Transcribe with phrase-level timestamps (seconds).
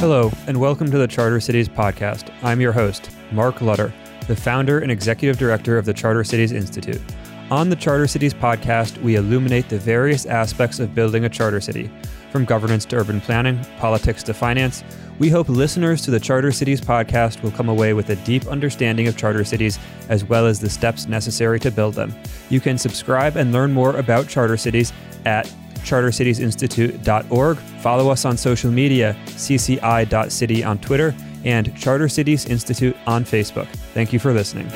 [0.00, 2.32] Hello, and welcome to the Charter Cities podcast.
[2.42, 3.92] I'm your host, Mark Lutter,
[4.28, 7.02] the founder and executive director of the Charter Cities Institute.
[7.50, 11.90] On the Charter Cities podcast, we illuminate the various aspects of building a charter city,
[12.32, 14.82] from governance to urban planning, politics to finance.
[15.18, 19.06] We hope listeners to the Charter Cities podcast will come away with a deep understanding
[19.06, 19.78] of charter cities
[20.08, 22.14] as well as the steps necessary to build them.
[22.48, 24.94] You can subscribe and learn more about charter cities
[25.26, 25.52] at
[25.82, 27.56] chartercitiesinstitute.org.
[27.56, 31.14] Follow us on social media, cci.city on Twitter,
[31.44, 33.66] and Charter Cities Institute on Facebook.
[33.94, 34.70] Thank you for listening.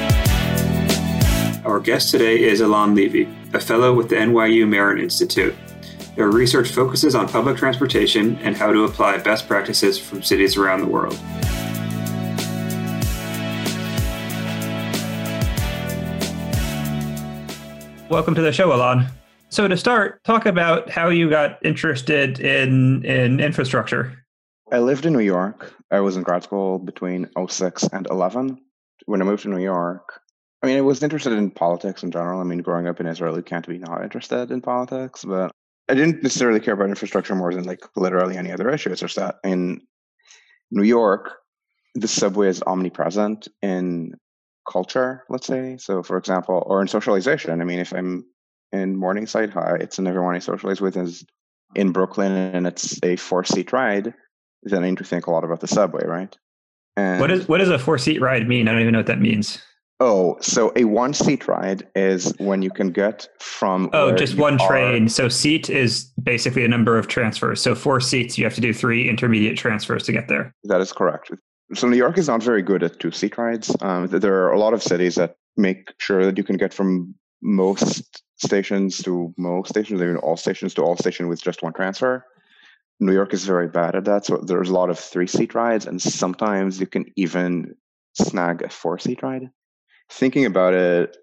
[1.65, 5.55] Our guest today is Alon Levy, a fellow with the NYU Marron Institute.
[6.17, 10.81] Their research focuses on public transportation and how to apply best practices from cities around
[10.81, 11.19] the world.
[18.09, 19.07] Welcome to the show, Alon.
[19.55, 24.27] So to start, talk about how you got interested in in infrastructure.
[24.73, 25.73] I lived in New York.
[25.93, 28.59] I was in grad school between 06 and 11.
[29.07, 30.21] When I moved to New York,
[30.61, 32.41] I mean, I was interested in politics in general.
[32.41, 35.53] I mean, growing up in Israel, you can't be not interested in politics, but
[35.89, 38.91] I didn't necessarily care about infrastructure more than like literally any other issue.
[38.91, 39.83] It's just that in
[40.73, 41.31] New York,
[41.95, 44.15] the subway is omnipresent in
[44.69, 45.77] culture, let's say.
[45.77, 47.61] So, for example, or in socialization.
[47.61, 48.25] I mean, if I'm
[48.75, 51.25] in Morningside High, it's and everyone I socialize with is
[51.75, 54.13] in Brooklyn and it's a four seat ride,
[54.65, 56.37] then I need to think a lot about the subway, right?
[56.97, 58.69] And what is what does a four seat ride mean?
[58.69, 59.63] I don't even know what that means.
[60.01, 64.61] Oh, so a one seat ride is when you can get from Oh, just one
[64.61, 64.69] are.
[64.69, 65.09] train.
[65.09, 67.63] So seat is basically a number of transfers.
[67.63, 70.53] So four seats, you have to do three intermediate transfers to get there.
[70.65, 71.31] That is correct.
[71.75, 73.75] So New York is not very good at two seat rides.
[73.81, 77.15] Um, there are a lot of cities that make sure that you can get from
[77.43, 82.25] most stations to most stations, even all stations to all stations with just one transfer.
[83.01, 84.25] New York is very bad at that.
[84.25, 87.75] So there's a lot of three seat rides, and sometimes you can even
[88.15, 89.51] snag a four seat ride.
[90.11, 91.17] Thinking about it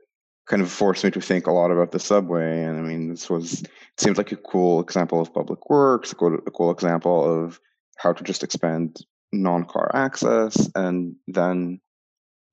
[0.48, 2.64] kind of forced me to think a lot about the subway.
[2.64, 6.16] And I mean, this was, it seems like a cool example of public works, a
[6.16, 7.60] cool, a cool example of
[7.98, 8.98] how to just expand
[9.32, 10.70] non car access.
[10.76, 11.80] And then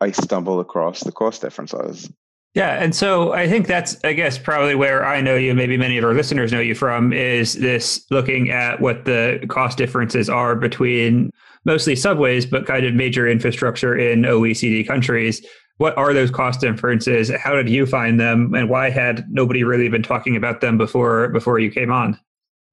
[0.01, 2.09] I stumbled across the cost differences.
[2.55, 5.99] Yeah, and so I think that's, I guess, probably where I know you, maybe many
[5.99, 10.57] of our listeners know you from, is this looking at what the cost differences are
[10.57, 11.31] between
[11.65, 15.45] mostly subways, but kind of major infrastructure in OECD countries.
[15.77, 17.31] What are those cost differences?
[17.31, 21.29] How did you find them, and why had nobody really been talking about them before
[21.29, 22.19] before you came on?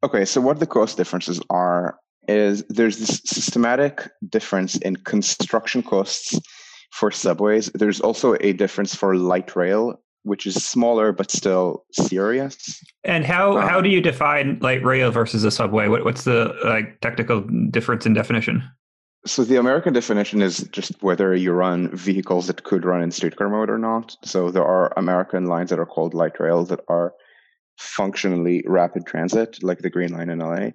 [0.04, 6.40] Okay, so what the cost differences are is there's this systematic difference in construction costs
[6.96, 7.70] for subways.
[7.74, 12.82] There's also a difference for light rail, which is smaller but still serious.
[13.04, 15.90] And how um, how do you define light rail versus a subway?
[15.90, 18.64] What, what's the like technical difference in definition?
[19.26, 23.50] So the American definition is just whether you run vehicles that could run in streetcar
[23.50, 24.16] mode or not.
[24.24, 27.14] So there are American lines that are called light rail that are
[27.78, 30.70] functionally rapid transit, like the Green Line in LA.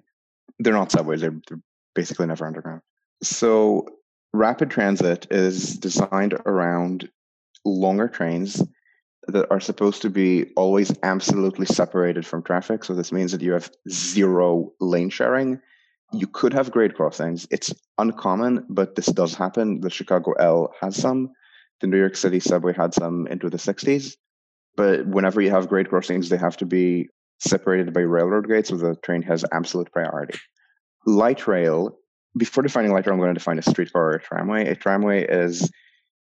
[0.59, 1.61] They're not subways; they're, they're
[1.95, 2.81] basically never underground.
[3.23, 3.87] So
[4.33, 7.09] rapid transit is designed around
[7.65, 8.63] longer trains
[9.27, 12.83] that are supposed to be always absolutely separated from traffic.
[12.83, 15.59] So this means that you have zero lane sharing.
[16.11, 17.47] You could have grade crossings.
[17.51, 19.81] It's uncommon, but this does happen.
[19.81, 21.31] The Chicago L has some.
[21.81, 24.15] The New York City subway had some into the 60s.
[24.75, 27.09] But whenever you have grade crossings, they have to be
[27.39, 30.37] separated by railroad gates, so the train has absolute priority.
[31.05, 31.97] Light rail
[32.37, 34.67] before defining light rail, I'm going to define a streetcar or a tramway.
[34.67, 35.69] A tramway is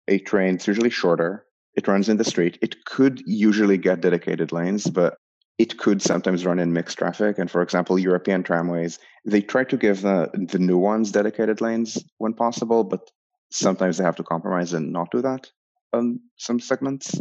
[0.09, 1.45] a train, it's usually shorter.
[1.75, 2.59] It runs in the street.
[2.63, 5.17] It could usually get dedicated lanes, but
[5.59, 7.39] it could sometimes run in mixed traffic.
[7.39, 11.99] And for example, European tramways, they try to give the, the new ones dedicated lanes
[12.19, 13.11] when possible, but
[13.51, 15.51] sometimes they have to compromise and not do that
[15.93, 17.21] on some segments.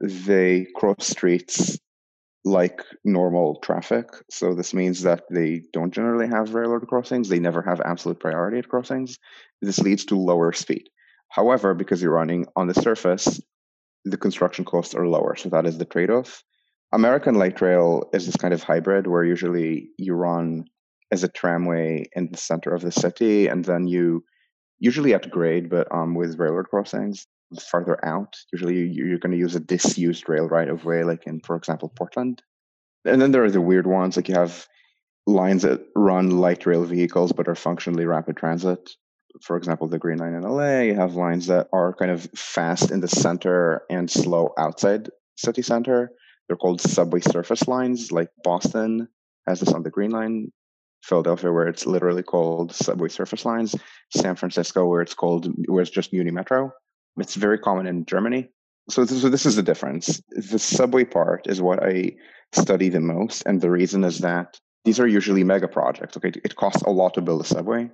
[0.00, 1.78] They cross streets
[2.44, 4.08] like normal traffic.
[4.30, 7.28] So this means that they don't generally have railroad crossings.
[7.28, 9.18] They never have absolute priority at crossings.
[9.60, 10.88] This leads to lower speed.
[11.28, 13.40] However, because you're running on the surface,
[14.04, 15.36] the construction costs are lower.
[15.36, 16.42] So that is the trade off.
[16.92, 20.64] American light rail is this kind of hybrid where usually you run
[21.12, 24.24] as a tramway in the center of the city and then you
[24.78, 27.26] usually at grade, but um, with railroad crossings
[27.58, 28.36] farther out.
[28.52, 31.92] Usually you're going to use a disused rail right of way, like in, for example,
[31.96, 32.42] Portland.
[33.04, 34.66] And then there are the weird ones, like you have
[35.26, 38.90] lines that run light rail vehicles but are functionally rapid transit.
[39.42, 42.90] For example, the Green Line in LA, you have lines that are kind of fast
[42.90, 46.10] in the center and slow outside city center.
[46.48, 49.08] They're called subway surface lines, like Boston
[49.46, 50.50] has this on the Green Line.
[51.02, 53.74] Philadelphia, where it's literally called subway surface lines,
[54.14, 56.72] San Francisco, where it's called where it's just Muni Metro.
[57.18, 58.48] It's very common in Germany.
[58.88, 60.20] So this, so this is the difference.
[60.30, 62.16] The subway part is what I
[62.52, 66.16] study the most, and the reason is that these are usually mega projects.
[66.16, 67.90] Okay, it costs a lot to build a subway,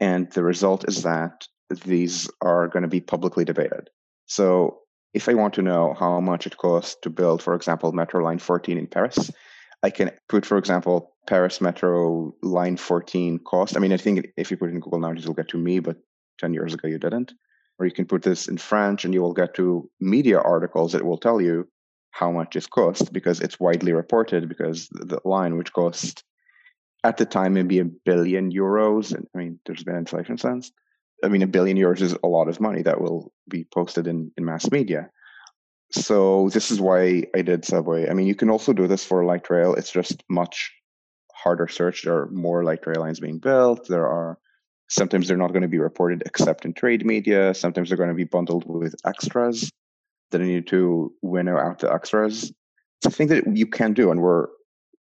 [0.00, 1.46] and the result is that
[1.84, 3.90] these are going to be publicly debated.
[4.26, 4.78] So
[5.14, 8.38] if I want to know how much it costs to build, for example, Metro Line
[8.38, 9.30] 14 in Paris,
[9.82, 13.76] I can put, for example, Paris Metro Line 14 cost.
[13.76, 15.58] I mean, I think if you put it in Google now, it will get to
[15.58, 15.96] me, but
[16.38, 17.32] 10 years ago you didn't.
[17.82, 21.04] Or you can put this in French and you will get to media articles that
[21.04, 21.66] will tell you
[22.12, 26.22] how much it costs because it's widely reported because the line which cost
[27.02, 29.12] at the time maybe a billion euros.
[29.12, 30.70] and I mean, there's been inflation since.
[31.24, 34.30] I mean, a billion euros is a lot of money that will be posted in,
[34.36, 35.10] in mass media.
[35.90, 38.08] So this is why I did Subway.
[38.08, 39.74] I mean, you can also do this for light rail.
[39.74, 40.72] It's just much
[41.34, 42.04] harder search.
[42.04, 43.88] There are more light rail lines being built.
[43.88, 44.38] There are
[44.92, 47.54] sometimes they're not going to be reported except in trade media.
[47.54, 49.70] Sometimes they're going to be bundled with extras
[50.30, 52.52] that I need to winnow out the extras.
[52.98, 54.48] It's a thing that you can do, and we're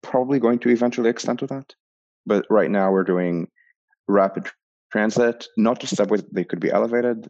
[0.02, 1.76] probably going to eventually extend to that.
[2.26, 3.48] But right now we're doing
[4.08, 4.48] rapid
[4.92, 7.30] transit, not just subways, they could be elevated,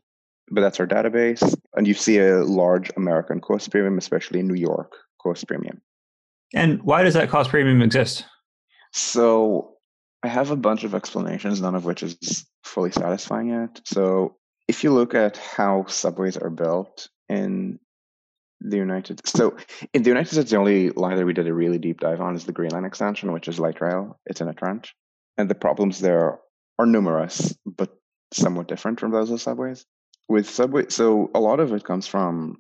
[0.50, 1.56] but that's our database.
[1.76, 5.82] And you see a large American cost premium, especially in New York cost premium.
[6.54, 8.24] And why does that cost premium exist?
[8.94, 9.75] So
[10.26, 13.80] I have a bunch of explanations, none of which is fully satisfying yet.
[13.86, 14.38] So
[14.68, 17.80] if you look at how subways are built in
[18.60, 19.56] the United so
[19.94, 22.36] in the United States, the only line that we did a really deep dive on
[22.36, 24.20] is the Green Line extension, which is light rail.
[24.26, 24.96] It's in a trench.
[25.38, 26.40] And the problems there
[26.80, 27.96] are numerous, but
[28.34, 29.86] somewhat different from those of subways
[30.28, 32.58] with subway so a lot of it comes from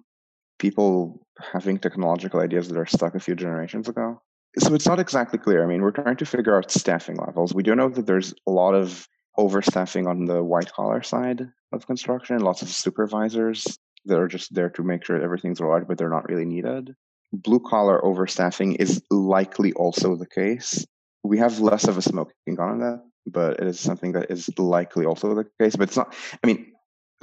[0.59, 4.21] people having technological ideas that are stuck a few generations ago
[4.57, 5.63] so it's not exactly clear.
[5.63, 7.53] I mean we're trying to figure out staffing levels.
[7.53, 9.07] We do know that there's a lot of
[9.37, 14.69] overstaffing on the white collar side of construction lots of supervisors that are just there
[14.69, 16.95] to make sure everything's all right but they're not really needed.
[17.33, 20.85] Blue collar overstaffing is likely also the case.
[21.23, 24.49] We have less of a smoking gun on that but it is something that is
[24.57, 26.71] likely also the case but it's not i mean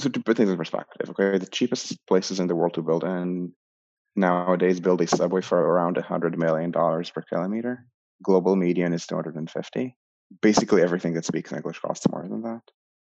[0.00, 3.05] so to put things in perspective, okay, the cheapest places in the world to build
[3.05, 3.52] and
[4.16, 7.86] nowadays build a subway for around hundred million dollars per kilometer.
[8.22, 9.96] Global median is two hundred and fifty.
[10.40, 12.62] Basically, everything that speaks English costs more than that.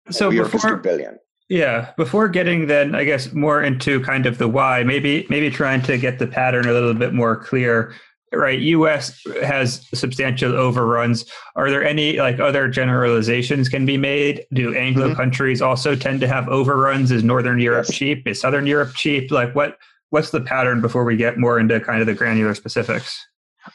[0.09, 1.17] So we before, are billion.
[1.49, 5.81] Yeah, before getting then, I guess more into kind of the why, maybe maybe trying
[5.83, 7.93] to get the pattern a little bit more clear
[8.33, 11.25] right us has substantial overruns
[11.55, 15.15] are there any like other generalizations can be made do anglo mm-hmm.
[15.15, 17.95] countries also tend to have overruns is northern europe yes.
[17.95, 19.77] cheap is southern europe cheap like what
[20.09, 23.25] what's the pattern before we get more into kind of the granular specifics?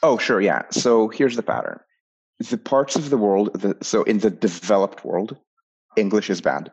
[0.03, 0.63] Oh sure yeah.
[0.71, 1.81] So here's the pattern.
[2.51, 5.37] The parts of the world that, so in the developed world
[5.97, 6.73] english is bad.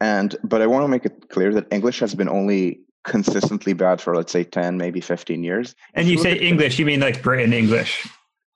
[0.00, 4.00] And but i want to make it clear that english has been only consistently bad
[4.00, 5.74] for let's say 10 maybe 15 years.
[5.94, 8.06] And you say english you mean like britain english?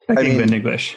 [0.09, 0.97] Like I england mean, english?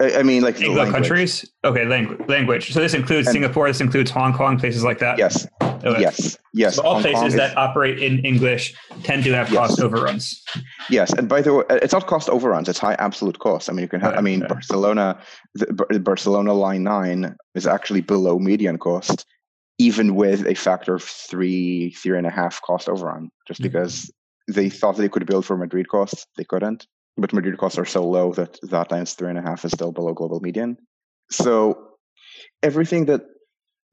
[0.00, 1.48] I, I mean like Anglo countries?
[1.64, 2.72] Okay language language.
[2.72, 5.18] So this includes and, singapore this includes hong kong places like that?
[5.18, 5.46] Yes
[5.86, 6.00] okay.
[6.00, 9.58] yes yes so all hong places is, that operate in english tend to have yes.
[9.58, 10.44] cost overruns
[10.90, 13.82] yes and by the way it's not cost overruns it's high absolute cost i mean
[13.82, 14.18] you can have okay.
[14.18, 14.54] i mean okay.
[14.54, 15.18] barcelona
[15.54, 19.26] the, barcelona line 9 is actually below median cost
[19.78, 23.68] even with a factor of three, three and a half cost overrun, just mm-hmm.
[23.68, 24.10] because
[24.48, 26.86] they thought they could build for Madrid costs, they couldn't.
[27.16, 29.92] But Madrid costs are so low that that times three and a half is still
[29.92, 30.76] below global median.
[31.30, 31.78] So
[32.62, 33.22] everything that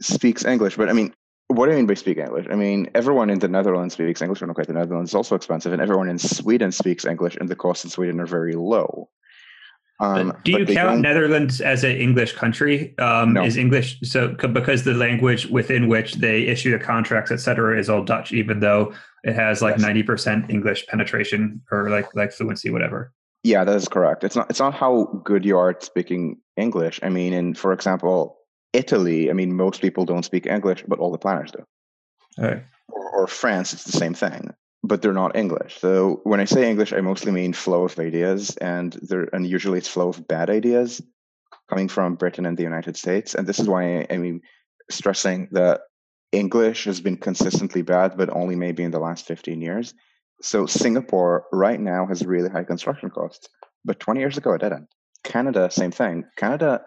[0.01, 1.13] speaks English, but I mean,
[1.51, 2.47] what do you mean by speak English?
[2.49, 5.73] I mean, everyone in the Netherlands speaks English, and okay, the Netherlands is also expensive,
[5.73, 9.09] and everyone in Sweden speaks English, and the costs in Sweden are very low.
[10.01, 12.97] Um, do you count Netherlands as an English country?
[12.97, 13.43] Um, no.
[13.43, 17.87] Is English so because the language within which they issue the contracts, et cetera, is
[17.87, 18.93] all Dutch, even though
[19.23, 20.07] it has like ninety yes.
[20.07, 23.13] percent English penetration or like like fluency, whatever.
[23.43, 24.23] Yeah, that is correct.
[24.23, 26.99] It's not it's not how good you are at speaking English.
[27.03, 28.40] I mean, in for example,
[28.73, 29.29] Italy.
[29.29, 31.63] I mean, most people don't speak English, but all the planners do.
[32.37, 32.63] Right.
[32.87, 35.79] Or, or France, it's the same thing but they're not English.
[35.79, 39.77] So when I say English, I mostly mean flow of ideas, and there and usually
[39.77, 41.01] it's flow of bad ideas
[41.69, 43.35] coming from Britain and the United States.
[43.35, 44.41] And this is why I, I mean
[44.89, 45.81] stressing that
[46.31, 49.93] English has been consistently bad, but only maybe in the last 15 years.
[50.41, 53.47] So Singapore right now has really high construction costs,
[53.85, 54.87] but 20 years ago it didn't.
[55.23, 56.25] Canada, same thing.
[56.35, 56.81] Canada,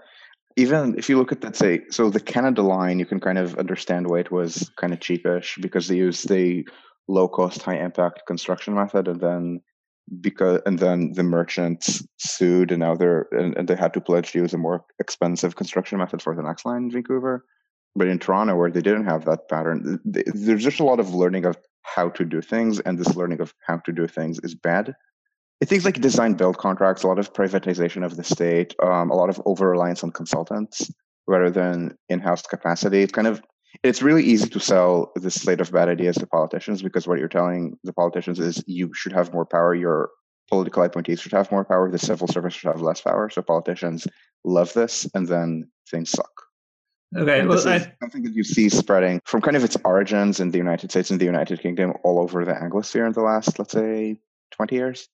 [0.57, 3.57] even if you look at that, say, so the Canada line, you can kind of
[3.59, 6.67] understand why it was kind of cheapish because they used the
[7.09, 9.09] low cost, high impact construction method.
[9.09, 9.61] And then
[10.21, 14.33] because and then the merchants sued and now they're and, and, they had to pledge
[14.33, 17.45] to use a more expensive construction method for the next line in Vancouver.
[17.97, 21.47] But in Toronto, where they didn't have that pattern, there's just a lot of learning
[21.47, 24.95] of how to do things, and this learning of how to do things is bad.
[25.65, 29.15] It things like design build contracts, a lot of privatization of the state, um, a
[29.15, 30.93] lot of over reliance on consultants
[31.27, 33.01] rather than in-house capacity.
[33.01, 33.41] It's kind of
[33.83, 37.29] it's really easy to sell this slate of bad ideas to politicians because what you're
[37.29, 39.75] telling the politicians is you should have more power.
[39.75, 40.11] Your
[40.51, 41.91] political appointees should have more power.
[41.91, 43.31] The civil service should have less power.
[43.31, 44.07] So politicians
[44.45, 46.43] love this, and then things suck.
[47.17, 50.41] Okay, and well, this is something that you see spreading from kind of its origins
[50.41, 53.59] in the United States and the United Kingdom all over the Anglosphere in the last,
[53.59, 54.19] let's say,
[54.51, 55.09] twenty years.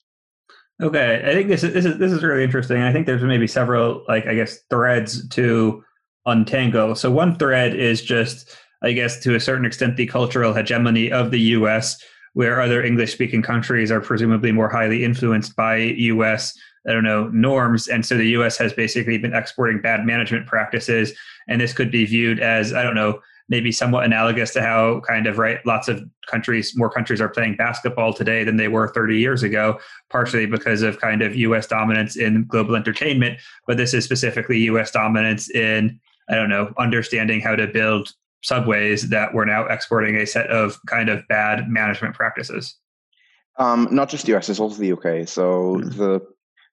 [0.82, 2.80] Okay, I think this is this is this is really interesting.
[2.82, 5.84] I think there's maybe several like I guess threads to
[6.25, 6.94] untangle.
[6.94, 11.30] So one thread is just, I guess, to a certain extent, the cultural hegemony of
[11.30, 16.56] the U.S., where other English-speaking countries are presumably more highly influenced by U.S.
[16.88, 18.56] I don't know norms, and so the U.S.
[18.56, 21.12] has basically been exporting bad management practices,
[21.46, 23.20] and this could be viewed as I don't know
[23.50, 27.57] maybe somewhat analogous to how kind of right lots of countries more countries are playing
[27.57, 29.78] basketball today than they were 30 years ago
[30.09, 34.90] partially because of kind of us dominance in global entertainment but this is specifically us
[34.90, 40.26] dominance in I don't know, understanding how to build subways that we're now exporting a
[40.26, 42.76] set of kind of bad management practices?
[43.59, 45.28] Um, not just the US, it's also the UK.
[45.28, 45.99] So mm-hmm.
[45.99, 46.21] the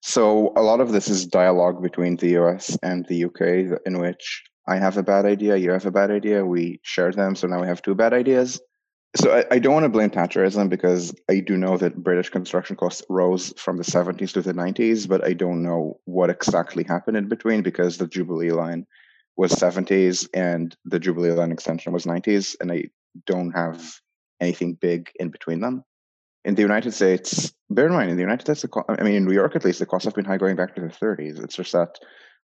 [0.04, 4.44] so a lot of this is dialogue between the US and the UK in which
[4.68, 7.62] I have a bad idea, you have a bad idea, we share them, so now
[7.62, 8.60] we have two bad ideas.
[9.16, 12.76] So I, I don't want to blame Thatcherism because I do know that British construction
[12.76, 17.18] costs rose from the 70s to the 90s, but I don't know what exactly happened
[17.18, 18.86] in between because the Jubilee line
[19.38, 22.86] was 70s and the Jubilee Line extension was 90s, and I
[23.26, 24.02] don't have
[24.42, 25.84] anything big in between them.
[26.44, 29.34] In the United States, bear in mind, in the United States, I mean, in New
[29.34, 31.44] York at least, the costs have been high going back to the 30s.
[31.44, 32.00] It's just that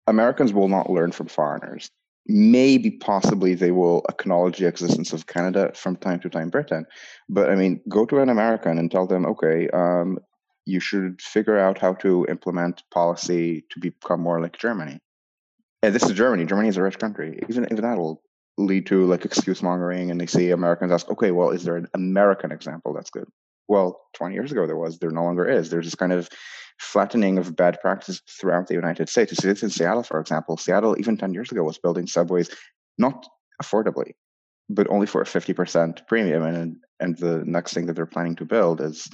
[0.06, 1.90] Americans will not learn from foreigners.
[2.26, 6.86] Maybe, possibly, they will acknowledge the existence of Canada from time to time, Britain.
[7.28, 10.18] But I mean, go to an American and tell them, okay, um,
[10.64, 15.00] you should figure out how to implement policy to become more like Germany
[15.84, 16.46] and this is Germany.
[16.46, 17.38] Germany is a rich country.
[17.48, 18.22] Even even that will
[18.56, 21.88] lead to like excuse mongering, and they see Americans ask, okay, well, is there an
[21.92, 23.28] American example that's good?
[23.68, 24.98] Well, 20 years ago there was.
[24.98, 25.70] There no longer is.
[25.70, 26.28] There's this kind of
[26.78, 29.32] flattening of bad practice throughout the United States.
[29.32, 30.56] You see this in Seattle, for example.
[30.56, 32.50] Seattle, even 10 years ago, was building subways
[32.98, 33.26] not
[33.62, 34.12] affordably,
[34.68, 36.42] but only for a 50% premium.
[36.42, 39.08] And and the next thing that they're planning to build is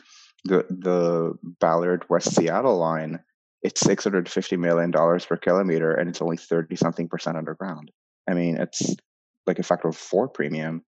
[0.45, 3.21] the the Ballard West Seattle line
[3.62, 7.90] it's six hundred fifty million dollars per kilometer, and it's only thirty something percent underground.
[8.28, 8.95] I mean, it's
[9.47, 10.83] like a factor of four premium.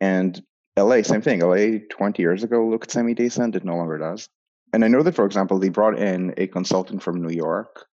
[0.00, 0.40] And
[0.78, 1.40] LA, same thing.
[1.40, 3.56] LA twenty years ago looked semi decent.
[3.56, 4.28] It no longer does.
[4.72, 7.86] And I know that, for example, they brought in a consultant from New York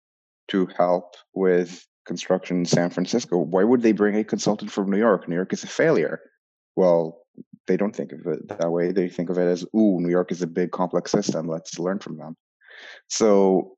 [0.49, 3.39] to help with construction in San Francisco.
[3.39, 5.29] Why would they bring a consultant from New York?
[5.29, 6.21] New York is a failure.
[6.77, 7.23] Well,
[7.67, 8.93] they don't think of it that way.
[8.93, 11.49] They think of it as, ooh, New York is a big, complex system.
[11.49, 12.37] Let's learn from them.
[13.09, 13.77] So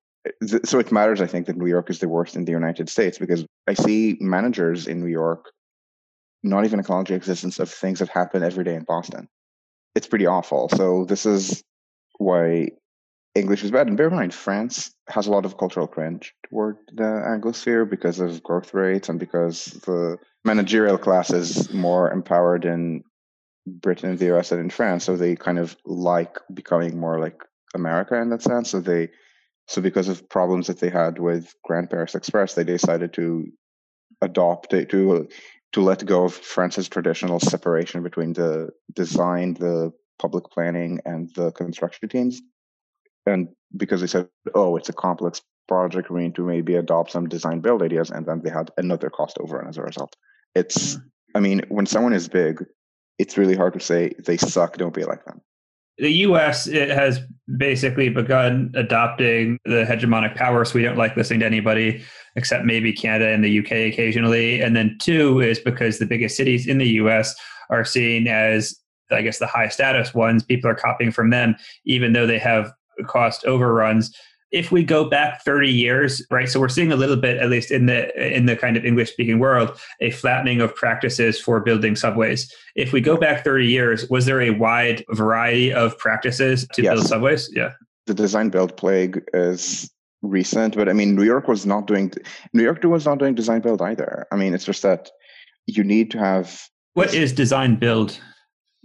[0.65, 3.19] so it matters, I think, that New York is the worst in the United States
[3.19, 5.53] because I see managers in New York
[6.43, 9.29] not even acknowledge the existence of things that happen every day in Boston.
[9.95, 10.69] It's pretty awful.
[10.69, 11.63] So this is
[12.19, 12.69] why
[13.35, 13.87] English is bad.
[13.87, 18.21] And bear in mind, France has a lot of cultural cringe toward the Anglosphere because
[18.21, 23.03] of growth rates and because the managerial class is more empowered in
[23.67, 25.05] Britain and the US than in France.
[25.05, 27.43] So they kind of like becoming more like
[27.75, 28.71] America in that sense.
[28.71, 29.11] So they
[29.69, 33.47] so because of problems that they had with Grand Paris Express, they decided to
[34.23, 35.29] adopt it to
[35.77, 41.53] to let go of France's traditional separation between the design, the public planning, and the
[41.53, 42.41] construction teams.
[43.27, 47.29] And because they said, "Oh, it's a complex project, we need to maybe adopt some
[47.29, 50.17] design build ideas," and then they had another cost overrun as a result.
[50.55, 51.03] It's, mm.
[51.35, 52.65] I mean, when someone is big,
[53.19, 54.79] it's really hard to say they suck.
[54.79, 55.43] Don't be like them
[55.99, 56.67] the U.S.
[56.67, 57.21] has
[57.57, 62.03] basically begun adopting the hegemonic power, so we don't like listening to anybody
[62.37, 64.61] except maybe Canada and the UK occasionally.
[64.61, 67.35] And then two is because the biggest cities in the U.S.
[67.71, 68.79] are seen as,
[69.11, 70.43] I guess, the high status ones.
[70.43, 72.73] People are copying from them, even though they have
[73.07, 74.15] cost overruns
[74.53, 77.71] if we go back 30 years right so we're seeing a little bit at least
[77.71, 81.97] in the in the kind of english speaking world a flattening of practices for building
[81.97, 82.53] subways.
[82.75, 86.95] If we go back 30 years was there a wide variety of practices to yes.
[86.95, 87.51] build subways?
[87.53, 87.73] Yeah.
[88.07, 89.91] The design build plague is
[90.23, 92.11] recent but i mean new york was not doing
[92.53, 94.27] new york was not doing design build either.
[94.33, 95.11] I mean it's just that
[95.67, 98.19] you need to have what is design build?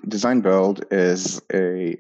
[0.08, 1.98] Design build is a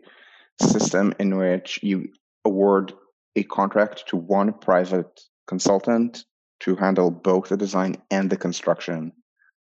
[0.62, 2.10] system in which you
[2.44, 2.91] award
[3.36, 6.26] a contract to one private consultant
[6.62, 9.12] to handle both the design and the construction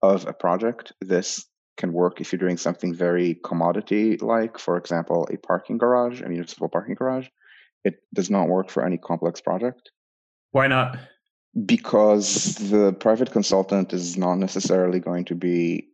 [0.02, 0.92] of a project.
[1.00, 6.20] This can work if you're doing something very commodity like, for example, a parking garage,
[6.20, 7.28] a municipal parking garage.
[7.84, 9.90] It does not work for any complex project.
[10.50, 10.98] Why not?
[11.66, 15.88] Because the private consultant is not necessarily going to be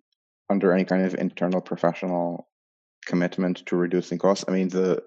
[0.51, 2.49] under any kind of internal professional
[3.07, 4.45] commitment to reducing costs.
[4.49, 5.03] I mean, the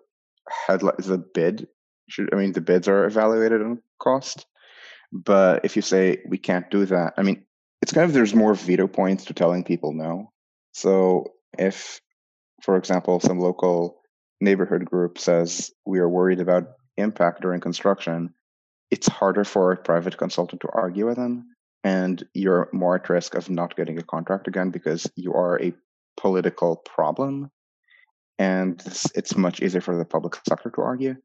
[0.67, 1.67] headline, the bid
[2.11, 4.45] should, I mean, the bids are evaluated on cost.
[5.11, 7.43] But if you say we can't do that, I mean,
[7.81, 10.31] it's kind of there's more veto points to telling people no.
[10.73, 11.99] So if,
[12.61, 14.01] for example, some local
[14.39, 18.33] neighborhood group says we are worried about impact during construction,
[18.89, 21.55] it's harder for a private consultant to argue with them.
[21.83, 25.73] And you're more at risk of not getting a contract again because you are a
[26.15, 27.49] political problem.
[28.37, 28.81] And
[29.15, 31.15] it's much easier for the public sector to argue.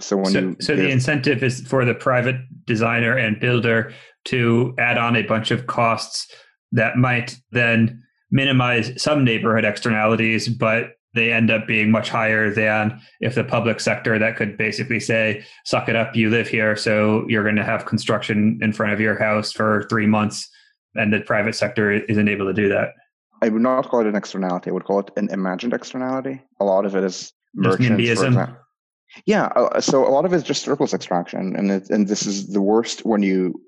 [0.00, 2.36] So when so, you so the incentive is for the private
[2.66, 3.92] designer and builder
[4.26, 6.30] to add on a bunch of costs
[6.72, 13.00] that might then minimize some neighborhood externalities, but they end up being much higher than
[13.20, 17.24] if the public sector that could basically say, suck it up, you live here, so
[17.28, 20.48] you're going to have construction in front of your house for three months,
[20.94, 22.90] and the private sector isn't able to do that.
[23.42, 24.70] I would not call it an externality.
[24.70, 26.42] I would call it an imagined externality.
[26.60, 28.20] A lot of it is merchants,
[29.24, 32.26] yeah, uh, so a lot of it is just surplus extraction, and it, and this
[32.26, 33.60] is the worst when you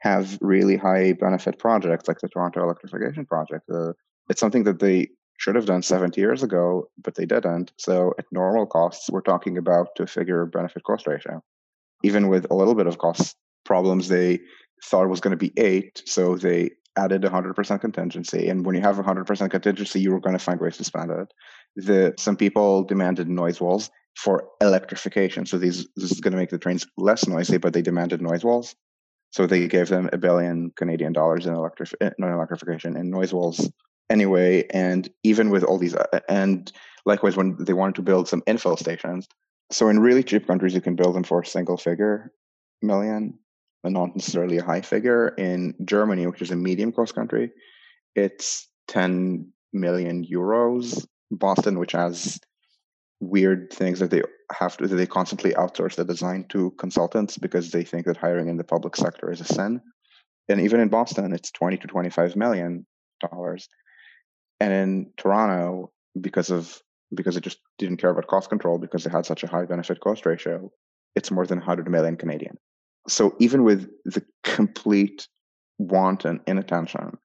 [0.00, 3.68] have really high benefit projects like the Toronto Electrification Project.
[3.72, 3.92] Uh,
[4.28, 7.72] it's something that they should have done 70 years ago, but they didn't.
[7.78, 11.42] So at normal costs, we're talking about to figure benefit cost ratio.
[12.02, 14.40] Even with a little bit of cost problems, they
[14.84, 18.48] thought it was going to be eight, so they added 100% contingency.
[18.48, 21.32] And when you have 100% contingency, you were going to find ways to spend it.
[21.76, 25.46] The some people demanded noise walls for electrification.
[25.46, 28.44] So these this is going to make the trains less noisy, but they demanded noise
[28.44, 28.74] walls.
[29.30, 33.70] So they gave them a billion Canadian dollars in electric non electrification and noise walls
[34.10, 34.66] anyway.
[34.72, 36.72] And even with all these, uh, and
[37.04, 39.28] likewise when they wanted to build some infill stations.
[39.70, 42.32] So in really cheap countries, you can build them for a single figure
[42.82, 43.38] million,
[43.84, 45.28] and not necessarily a high figure.
[45.38, 47.50] In Germany, which is a medium cost country,
[48.14, 51.06] it's 10 million euros.
[51.30, 52.38] Boston, which has
[53.20, 57.84] weird things that they have to they constantly outsource the design to consultants because they
[57.84, 59.80] think that hiring in the public sector is a sin.
[60.48, 62.86] And even in Boston, it's 20 to 25 million
[63.20, 63.68] dollars.
[64.60, 66.80] And in Toronto, because of
[67.14, 70.00] because it just didn't care about cost control because it had such a high benefit
[70.00, 70.70] cost ratio,
[71.16, 72.58] it's more than 100 million Canadian.
[73.08, 75.26] So even with the complete
[75.78, 77.16] want and inattention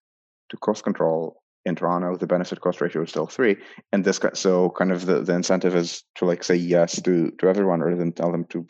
[0.50, 3.58] to cost control in Toronto, the benefit cost ratio is still three,
[3.92, 7.48] and this so kind of the, the incentive is to like say yes to to
[7.48, 8.66] everyone rather than tell them to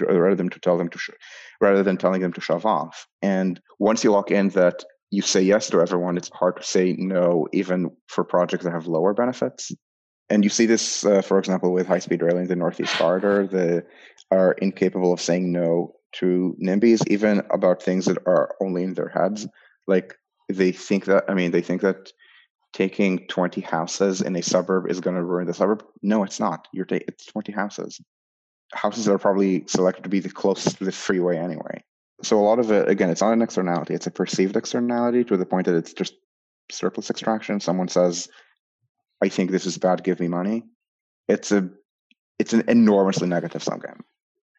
[0.00, 1.10] rather than to tell them to sh-
[1.60, 3.06] rather than telling them to shove off.
[3.20, 6.94] And once you lock in that you say yes to everyone, it's hard to say
[6.98, 9.70] no even for projects that have lower benefits.
[10.30, 13.46] And you see this, uh, for example, with high-speed rail in the Northeast Corridor.
[13.46, 13.82] They
[14.34, 19.08] are incapable of saying no to NIMBYs, even about things that are only in their
[19.08, 19.46] heads.
[19.86, 20.14] Like
[20.48, 22.12] they think that i mean they think that
[22.72, 25.84] taking 20 houses in a suburb is going to ruin the suburb?
[26.02, 26.68] No it's not.
[26.72, 28.00] You're ta- it's 20 houses.
[28.72, 31.84] Houses that are probably selected to be the closest to the freeway anyway.
[32.22, 35.36] So a lot of it again it's not an externality it's a perceived externality to
[35.36, 36.14] the point that it's just
[36.70, 37.60] surplus extraction.
[37.60, 38.28] Someone says
[39.22, 40.64] i think this is bad give me money.
[41.28, 41.68] It's a
[42.38, 44.02] it's an enormously negative sum game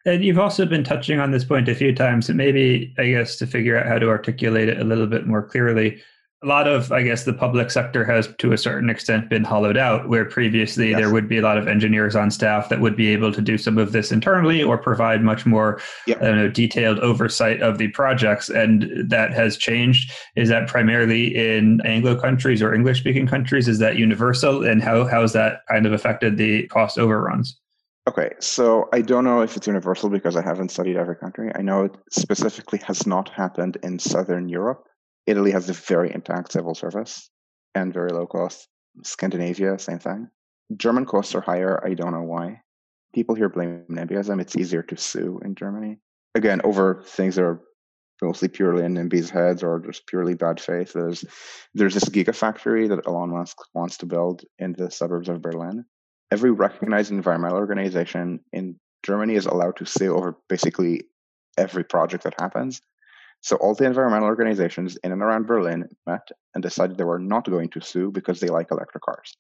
[0.06, 3.38] and you've also been touching on this point a few times, and maybe, I guess,
[3.38, 6.02] to figure out how to articulate it a little bit more clearly.
[6.42, 9.78] A lot of, I guess, the public sector has to a certain extent been hollowed
[9.78, 11.00] out, where previously yes.
[11.00, 13.58] there would be a lot of engineers on staff that would be able to do
[13.58, 16.22] some of this internally or provide much more yep.
[16.22, 18.50] Know, detailed oversight of the projects.
[18.50, 20.12] And that has changed.
[20.36, 23.70] Is that primarily in Anglo countries or English speaking countries?
[23.70, 24.66] Is that universal?
[24.66, 27.58] And how, how has that kind of affected the cost overruns?
[28.06, 31.52] Okay, so I don't know if it's universal because I haven't studied every country.
[31.56, 34.84] I know it specifically has not happened in Southern Europe.
[35.26, 37.30] Italy has a very intact civil service
[37.76, 38.68] and very low cost.
[39.04, 40.28] Scandinavia, same thing.
[40.76, 41.82] German costs are higher.
[41.86, 42.60] I don't know why.
[43.16, 44.42] People here blame NIMBYism.
[44.42, 46.00] It's easier to sue in Germany.
[46.36, 47.62] Again, over things that are
[48.22, 50.92] mostly purely in NIMBY's heads or just purely bad faith.
[50.92, 51.24] There's
[51.74, 55.86] there's this gigafactory that Elon Musk wants to build in the suburbs of Berlin
[56.34, 61.04] every recognized environmental organization in Germany is allowed to sue over basically
[61.60, 62.82] every project that happens.
[63.42, 67.46] So all the environmental organizations in and around Berlin met and decided they were not
[67.46, 69.38] going to sue because they like electric cars.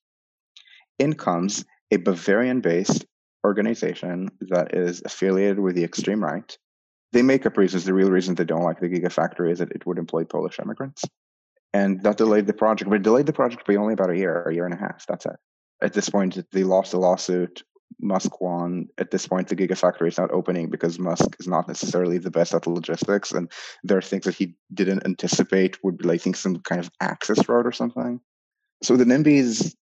[0.99, 3.05] In comes a Bavarian-based
[3.43, 6.55] organization that is affiliated with the extreme right.
[7.11, 7.85] They make up reasons.
[7.85, 11.03] The real reason they don't like the Gigafactory is that it would employ Polish immigrants.
[11.73, 14.43] And that delayed the project, but it delayed the project by only about a year,
[14.43, 15.07] a year and a half.
[15.07, 15.37] That's it.
[15.81, 17.63] At this point, they lost the lawsuit.
[17.99, 18.87] Musk won.
[18.97, 22.53] At this point, the Gigafactory is not opening because Musk is not necessarily the best
[22.53, 23.51] at the logistics, and
[23.83, 27.47] there are things that he didn't anticipate would be, like, think, some kind of access
[27.47, 28.19] road or something.
[28.81, 29.75] So the NIMBYs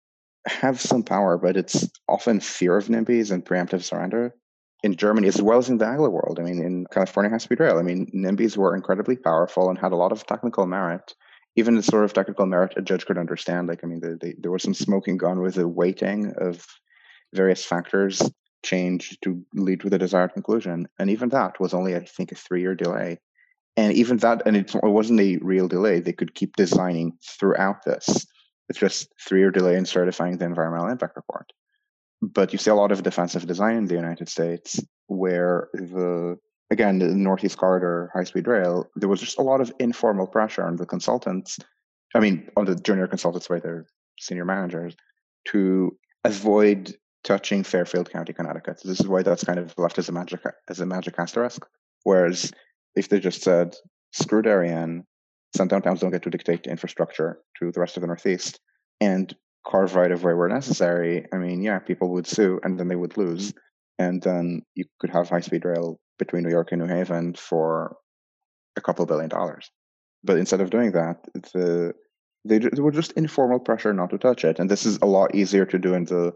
[0.48, 4.36] have some power, but it's often fear of NIMBYs and preemptive surrender.
[4.84, 7.60] In Germany, as well as in the Anglo world, I mean, in California high speed
[7.60, 11.14] rail, I mean, NIMBYs were incredibly powerful and had a lot of technical merit.
[11.56, 13.68] Even the sort of technical merit a judge could understand.
[13.68, 16.66] Like, I mean, the, the, there was some smoking gun with the weighting of
[17.34, 18.22] various factors
[18.64, 20.88] changed to lead to the desired conclusion.
[21.00, 23.20] And even that was only, I think, a three year delay.
[23.78, 26.00] And even that, and it wasn't a real delay.
[26.00, 28.26] They could keep designing throughout this.
[28.70, 31.52] It's just three year delay in certifying the environmental impact report.
[32.22, 36.38] But you see a lot of defensive design in the United States where the
[36.72, 40.64] again the Northeast Corridor high speed rail, there was just a lot of informal pressure
[40.64, 41.60] on the consultants.
[42.16, 43.86] I mean, on the junior consultants by their
[44.20, 44.96] senior managers
[45.50, 48.82] to avoid touching Fairfield County, Connecticut.
[48.84, 51.66] This is why that's kind of left as a magic as a magic asterisk.
[52.04, 52.52] Whereas
[52.96, 53.76] if they just said
[54.12, 55.06] screw Darien,
[55.56, 58.60] sundown towns don't get to dictate infrastructure to the rest of the Northeast
[59.00, 62.88] and carve right of way where necessary, I mean, yeah, people would sue and then
[62.88, 63.50] they would lose.
[63.50, 63.58] Mm-hmm.
[64.00, 67.98] And then you could have high speed rail between New York and New Haven for
[68.78, 69.72] a couple billion dollars.
[70.24, 71.18] But instead of doing that,
[71.54, 71.94] the
[72.46, 74.60] they, they were just informal pressure not to touch it.
[74.60, 76.34] And this is a lot easier to do in the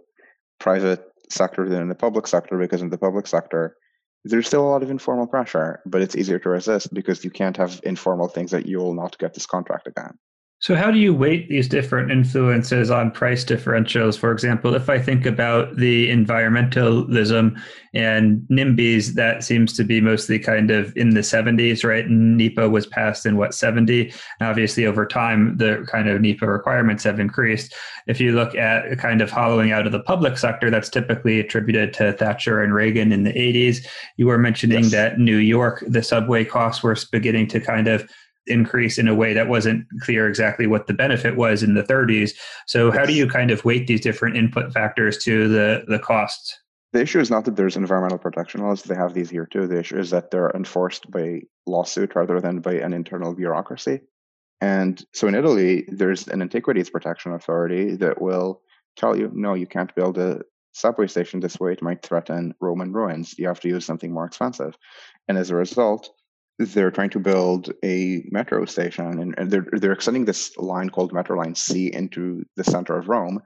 [0.59, 3.75] private sector than in the public sector because in the public sector,
[4.23, 7.57] there's still a lot of informal pressure, but it's easier to resist because you can't
[7.57, 10.17] have informal things that you will not get this contract again.
[10.59, 14.17] So, how do you weight these different influences on price differentials?
[14.17, 17.61] For example, if I think about the environmentalism
[17.93, 22.09] and NIMBYs, that seems to be mostly kind of in the 70s, right?
[22.09, 24.03] NEPA was passed in what, 70?
[24.39, 27.75] And obviously, over time, the kind of NEPA requirements have increased.
[28.07, 31.93] If you look at kind of hollowing out of the public sector, that's typically attributed
[31.95, 33.85] to Thatcher and Reagan in the 80s.
[34.15, 34.91] You were mentioning yes.
[34.91, 38.09] that New York, the subway costs were beginning to kind of
[38.47, 42.31] increase in a way that wasn't clear exactly what the benefit was in the 30s.
[42.67, 46.57] So how do you kind of weight these different input factors to the the costs?
[46.93, 49.67] The issue is not that there's environmental protection laws; they have these here too.
[49.67, 54.01] The issue is that they're enforced by lawsuit rather than by an internal bureaucracy.
[54.61, 58.61] And so in Italy, there's an antiquities protection authority that will
[58.95, 61.73] tell you, no, you can't build a subway station this way.
[61.73, 63.37] It might threaten Roman ruins.
[63.37, 64.77] You have to use something more expensive.
[65.27, 66.09] And as a result,
[66.57, 71.37] they're trying to build a metro station and they're they're extending this line called Metro
[71.37, 73.41] Line C into the center of Rome,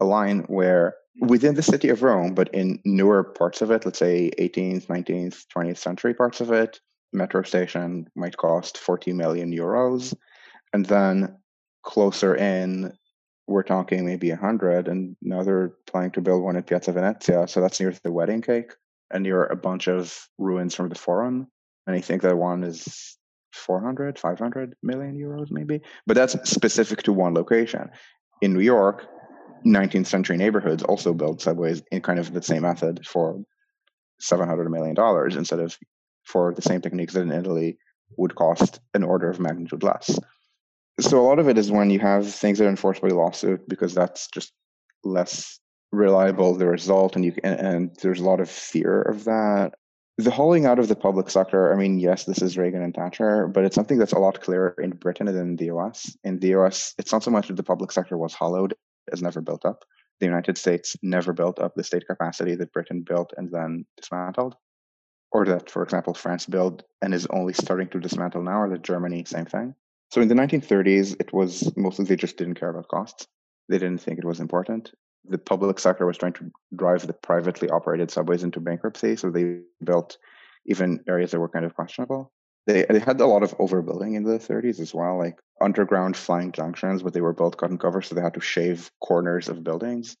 [0.00, 3.98] a line where within the city of Rome, but in newer parts of it, let's
[3.98, 6.80] say 18th, 19th, 20th century parts of it,
[7.12, 10.14] metro station might cost 40 million euros,
[10.72, 11.36] and then
[11.84, 12.92] closer in,
[13.46, 17.60] we're talking maybe 100, and now they're planning to build one in Piazza Venezia, so
[17.60, 18.72] that's near the wedding cake
[19.12, 21.46] and near a bunch of ruins from the Forum
[21.86, 23.16] and I think that one is
[23.52, 25.80] 400, 500 million euros, maybe.
[26.06, 27.90] But that's specific to one location.
[28.42, 29.06] In New York,
[29.66, 33.42] 19th century neighborhoods also build subways in kind of the same method for
[34.20, 35.76] 700 million dollars instead of
[36.24, 37.78] for the same techniques that in Italy
[38.16, 40.18] would cost an order of magnitude less.
[41.00, 43.68] So a lot of it is when you have things that are enforced by lawsuit
[43.68, 44.52] because that's just
[45.02, 45.58] less
[45.92, 49.74] reliable the result and you and, and there's a lot of fear of that
[50.16, 53.48] the hauling out of the public sector, I mean, yes, this is Reagan and Thatcher,
[53.48, 56.16] but it's something that's a lot clearer in Britain than in the US.
[56.22, 58.74] In the US, it's not so much that the public sector was hollowed,
[59.12, 59.84] as never built up.
[60.20, 64.54] The United States never built up the state capacity that Britain built and then dismantled.
[65.32, 68.82] Or that, for example, France built and is only starting to dismantle now, or that
[68.82, 69.74] Germany, same thing.
[70.12, 73.26] So in the 1930s, it was mostly they just didn't care about costs.
[73.68, 74.92] They didn't think it was important
[75.28, 79.16] the public sector was trying to drive the privately operated subways into bankruptcy.
[79.16, 80.18] So they built
[80.66, 82.32] even areas that were kind of questionable.
[82.66, 86.52] They, they had a lot of overbuilding in the 30s as well, like underground flying
[86.52, 89.64] junctions, but they were built cut and cover, so they had to shave corners of
[89.64, 90.16] buildings.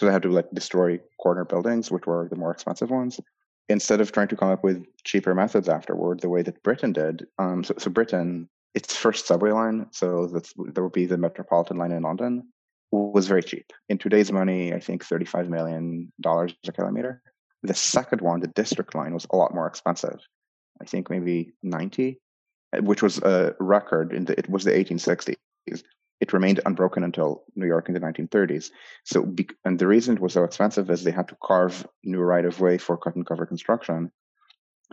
[0.00, 3.20] So they had to like destroy corner buildings, which were the more expensive ones,
[3.68, 7.26] instead of trying to come up with cheaper methods afterward, the way that Britain did.
[7.38, 11.76] Um, so, so Britain, its first subway line, so that's there would be the Metropolitan
[11.76, 12.48] line in London,
[12.92, 13.72] was very cheap.
[13.88, 17.22] In today's money, I think $35 million a kilometer.
[17.62, 20.20] The second one, the district line, was a lot more expensive.
[20.80, 22.20] I think maybe 90,
[22.80, 25.36] which was a record in the, it was the 1860s.
[26.20, 28.70] it remained unbroken until New York in the 1930s.
[29.04, 32.44] So, and the reason it was so expensive is they had to carve new right
[32.44, 34.10] of way for cut and cover construction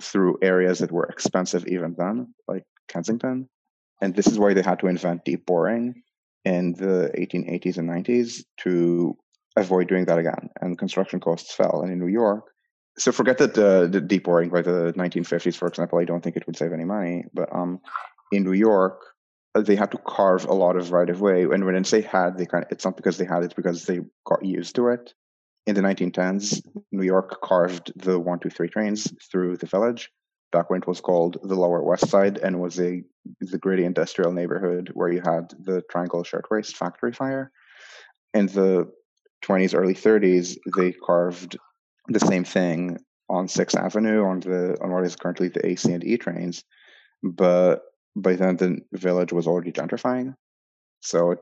[0.02, 3.50] through areas that were expensive even then, like Kensington.
[4.02, 6.04] And this is why they had to invent deep boring
[6.46, 9.18] in the 1880s and 90s to
[9.56, 10.50] avoid doing that again.
[10.62, 11.82] And construction costs fell.
[11.82, 12.46] And in New York,
[12.98, 16.36] so forget that the, the deep boring by the 1950s, for example, I don't think
[16.36, 17.24] it would save any money.
[17.34, 17.80] But um,
[18.32, 19.02] in New York,
[19.56, 21.44] uh, they had to carve a lot of right of way.
[21.44, 24.00] And when they had, they kind of, it's not because they had it, because they
[24.26, 25.14] got used to it.
[25.66, 30.10] In the 1910s, New York carved the 123 trains through the village
[30.52, 33.04] back when it was called the Lower West Side and was a
[33.42, 37.52] the gritty industrial neighborhood where you had the Triangle Shirtwaist factory fire.
[38.34, 38.92] In the
[39.44, 41.58] 20s, early 30s, they carved
[42.08, 42.98] the same thing
[43.30, 46.64] on Sixth Avenue on the on what is currently the AC and E trains,
[47.24, 47.84] but
[48.16, 50.34] by then the village was already gentrifying,
[51.02, 51.40] so it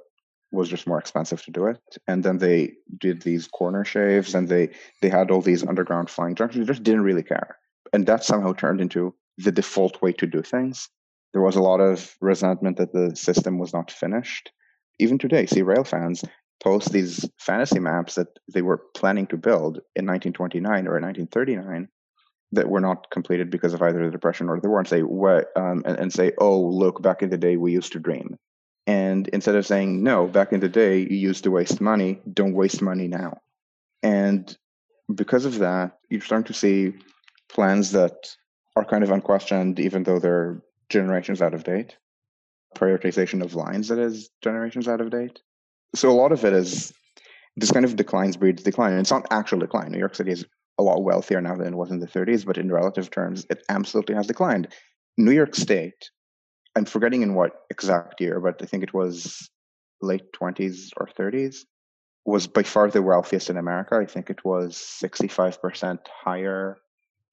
[0.51, 1.79] was just more expensive to do it.
[2.07, 4.69] And then they did these corner shaves, and they
[5.01, 6.67] they had all these underground flying junctions.
[6.67, 7.57] They just didn't really care,
[7.93, 10.89] and that somehow turned into the default way to do things.
[11.33, 14.51] There was a lot of resentment that the system was not finished.
[14.99, 16.23] Even today, see rail fans
[16.63, 21.87] post these fantasy maps that they were planning to build in 1929 or 1939
[22.53, 25.49] that were not completed because of either the depression or the war and say what
[25.55, 28.37] um, and, and, say oh look back in the day we used to dream
[28.87, 32.53] and instead of saying no back in the day you used to waste money don't
[32.53, 33.37] waste money now
[34.01, 34.57] and
[35.13, 36.93] because of that you're starting to see
[37.49, 38.35] plans that
[38.75, 41.97] are kind of unquestioned even though they're generations out of date
[42.75, 45.39] prioritization of lines that is generations out of date
[45.95, 46.93] so a lot of it is
[47.57, 48.91] this kind of declines breeds decline.
[48.91, 49.91] And it's not actual decline.
[49.91, 50.45] New York City is
[50.77, 53.63] a lot wealthier now than it was in the 30s, but in relative terms, it
[53.67, 54.67] absolutely has declined.
[55.17, 56.11] New York State,
[56.75, 59.49] I'm forgetting in what exact year, but I think it was
[60.01, 61.61] late 20s or 30s,
[62.25, 63.95] was by far the wealthiest in America.
[63.95, 66.77] I think it was 65% higher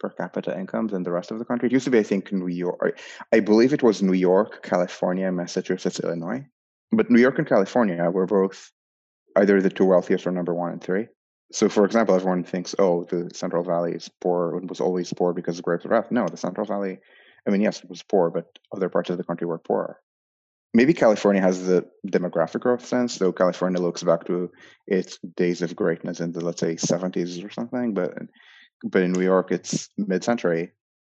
[0.05, 1.69] per capita income than the rest of the country.
[1.69, 3.01] It used to be, I think, New York.
[3.33, 6.45] I believe it was New York, California, Massachusetts, Illinois.
[6.93, 8.71] But New York and California were both
[9.37, 11.07] either the two wealthiest or number one and three.
[11.53, 15.33] So, for example, everyone thinks, oh, the Central Valley is poor and was always poor
[15.33, 16.11] because of grapes of wrath.
[16.11, 16.99] No, the Central Valley,
[17.47, 20.01] I mean, yes, it was poor, but other parts of the country were poorer.
[20.75, 24.51] Maybe California has the demographic growth sense, though California looks back to
[24.87, 27.95] its days of greatness in the, let's say, 70s or something.
[27.95, 28.12] But,
[28.85, 30.73] but in New York, it's mid century.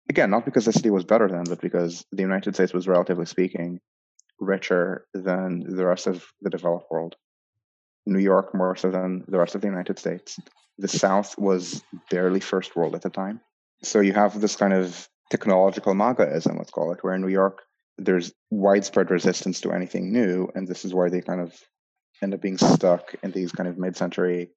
[0.07, 3.25] Again, not because the city was better then, but because the United States was, relatively
[3.25, 3.79] speaking,
[4.39, 7.15] richer than the rest of the developed world.
[8.05, 10.37] New York more so than the rest of the United States.
[10.77, 13.41] The South was barely first world at the time.
[13.81, 17.63] So you have this kind of technological MAGAism, let's call it, where in New York
[17.97, 21.55] there's widespread resistance to anything new, and this is why they kind of
[22.21, 24.51] end up being stuck in these kind of mid-century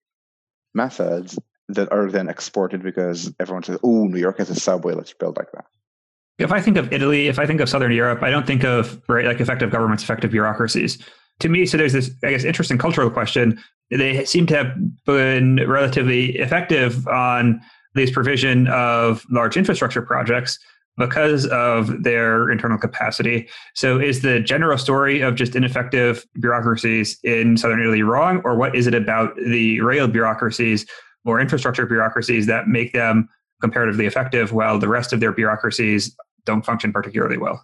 [0.74, 1.38] methods
[1.68, 4.94] that are then exported because everyone says, "Oh, New York has a subway.
[4.94, 5.66] Let's build like that."
[6.38, 9.00] If I think of Italy, if I think of Southern Europe, I don't think of
[9.08, 10.98] right like effective governments, effective bureaucracies.
[11.40, 13.60] To me, so there's this, I guess, interesting cultural question.
[13.90, 17.60] They seem to have been relatively effective on
[17.94, 20.58] this provision of large infrastructure projects
[20.96, 23.48] because of their internal capacity.
[23.74, 28.74] So, is the general story of just ineffective bureaucracies in Southern Italy wrong, or what
[28.76, 30.86] is it about the rail bureaucracies
[31.28, 33.28] or infrastructure bureaucracies that make them
[33.60, 37.62] comparatively effective while the rest of their bureaucracies don't function particularly well.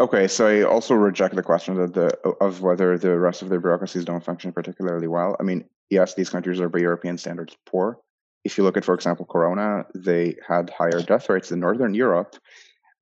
[0.00, 2.08] Okay, so I also reject the question that the
[2.40, 5.34] of whether the rest of their bureaucracies don't function particularly well.
[5.40, 7.98] I mean, yes, these countries are by European standards poor.
[8.44, 12.36] If you look at, for example, Corona, they had higher death rates than Northern Europe,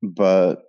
[0.03, 0.63] but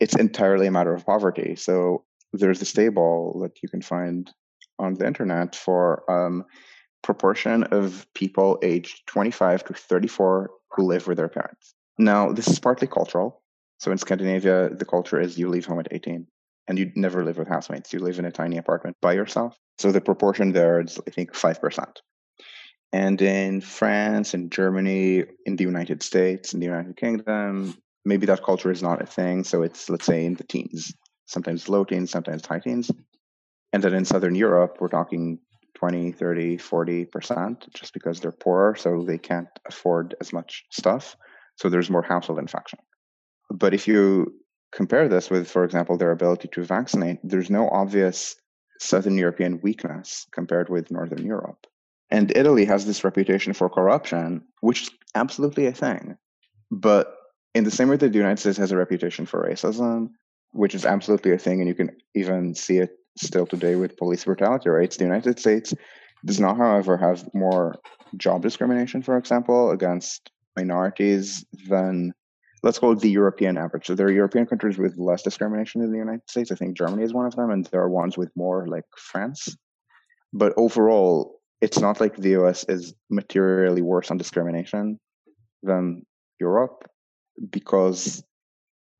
[0.00, 1.54] it's entirely a matter of poverty.
[1.54, 4.30] So there's this table that you can find
[4.78, 6.44] on the internet for um,
[7.02, 11.74] proportion of people aged 25 to 34 who live with their parents.
[11.98, 13.42] Now, this is partly cultural.
[13.78, 16.26] So in Scandinavia, the culture is you leave home at 18
[16.68, 17.92] and you never live with housemates.
[17.92, 19.56] You live in a tiny apartment by yourself.
[19.78, 21.96] So the proportion there is, I think, 5%.
[22.92, 28.44] And in France, in Germany, in the United States, in the United Kingdom, maybe that
[28.44, 29.44] culture is not a thing.
[29.44, 30.92] So it's, let's say, in the teens,
[31.26, 32.90] sometimes low teens, sometimes high teens.
[33.72, 35.38] And then in Southern Europe, we're talking
[35.82, 38.76] 20, 30, 40%, just because they're poorer.
[38.76, 41.16] So they can't afford as much stuff.
[41.56, 42.78] So there's more household infection.
[43.50, 44.32] But if you
[44.70, 48.36] compare this with, for example, their ability to vaccinate, there's no obvious
[48.78, 51.66] Southern European weakness compared with Northern Europe.
[52.12, 56.16] And Italy has this reputation for corruption, which is absolutely a thing.
[56.70, 57.12] But
[57.56, 60.10] in the same way that the United States has a reputation for racism,
[60.52, 64.24] which is absolutely a thing, and you can even see it still today with police
[64.24, 64.96] brutality rates.
[64.96, 65.74] The United States
[66.24, 67.76] does not, however, have more
[68.16, 72.12] job discrimination, for example, against minorities than
[72.62, 73.86] let's call it the European average.
[73.86, 76.52] So there are European countries with less discrimination than the United States.
[76.52, 79.56] I think Germany is one of them, and there are ones with more, like France.
[80.32, 84.98] But overall, it's not like the US is materially worse on discrimination
[85.62, 86.04] than
[86.40, 86.88] Europe
[87.50, 88.22] because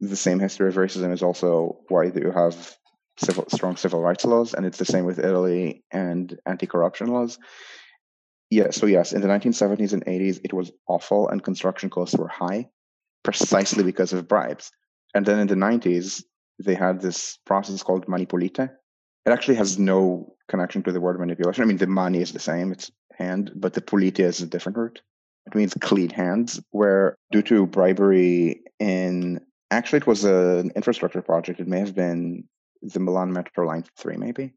[0.01, 2.77] the same history of racism is also why you have
[3.19, 7.39] civil, strong civil rights laws, and it's the same with Italy and anti-corruption laws.
[8.51, 12.29] Yeah, so yes, in the 1970s and 80s, it was awful, and construction costs were
[12.29, 12.69] high,
[13.23, 14.71] precisely because of bribes.
[15.15, 16.23] And then in the 90s,
[16.59, 18.59] they had this process called mani pulite.
[19.25, 21.63] It actually has no connection to the word manipulation.
[21.63, 24.77] I mean, the money is the same; it's hand, but the pulite is a different
[24.77, 25.01] root.
[25.47, 31.61] It means clean hands, where due to bribery in actually it was an infrastructure project.
[31.61, 32.45] It may have been
[32.83, 34.53] the Milan Metro Line 3, maybe,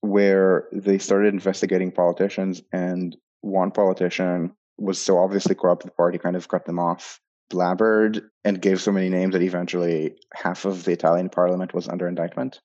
[0.00, 6.36] where they started investigating politicians, and one politician was so obviously corrupt, the party kind
[6.36, 10.92] of cut them off, blabbered, and gave so many names that eventually half of the
[10.92, 12.60] Italian parliament was under indictment.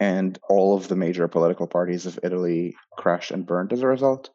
[0.00, 4.30] And all of the major political parties of Italy crashed and burned as a result.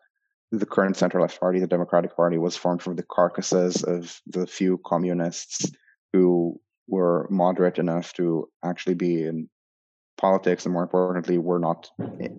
[0.52, 4.48] The current center left party, the Democratic Party, was formed from the carcasses of the
[4.48, 5.70] few communists
[6.14, 9.50] who were moderate enough to actually be in
[10.18, 11.90] politics and more importantly were not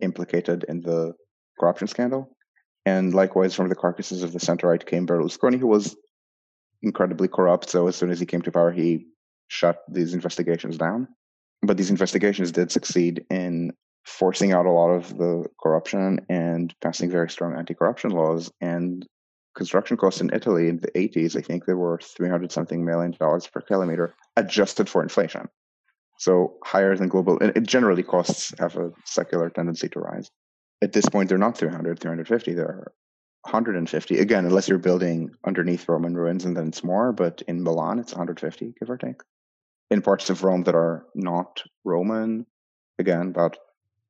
[0.03, 1.14] implicated in the
[1.59, 2.31] corruption scandal.
[2.87, 5.97] And likewise from the carcasses of the center right came berlusconi who was
[6.83, 7.69] incredibly corrupt.
[7.69, 9.07] So as soon as he came to power he
[9.49, 11.09] shut these investigations down.
[11.62, 13.73] But these investigations did succeed in
[14.05, 18.51] forcing out a lot of the corruption and passing very strong anti-corruption laws.
[18.61, 19.07] And
[19.57, 23.47] construction costs in Italy in the 80s, I think they were 300 something million dollars
[23.47, 25.49] per kilometer, adjusted for inflation.
[26.18, 27.38] So higher than global.
[27.38, 30.31] It generally costs have a secular tendency to rise.
[30.83, 32.92] At this point, they're not 300, 350, they're
[33.42, 34.18] 150.
[34.18, 38.12] Again, unless you're building underneath Roman ruins and then it's more, but in Milan, it's
[38.12, 39.20] 150, give or take.
[39.90, 42.46] In parts of Rome that are not Roman,
[42.98, 43.57] again, about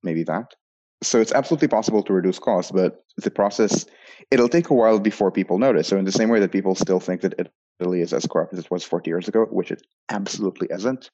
[0.03, 0.55] maybe that.
[1.03, 3.87] So it's absolutely possible to reduce costs, but the process,
[4.31, 5.87] it'll take a while before people notice.
[5.87, 8.61] So in the same way that people still think that Italy is as corrupt as
[8.61, 11.11] it was 40 years ago, which it absolutely isn't,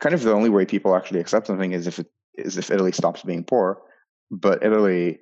[0.00, 2.92] kind of the only way people actually accept something is if it is if Italy
[2.92, 3.82] stops being poor.
[4.30, 5.18] But Italy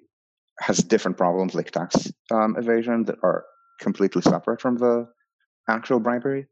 [0.60, 3.44] has different problems like tax um, evasion that are
[3.80, 5.06] completely separate from the
[5.68, 6.46] actual bribery.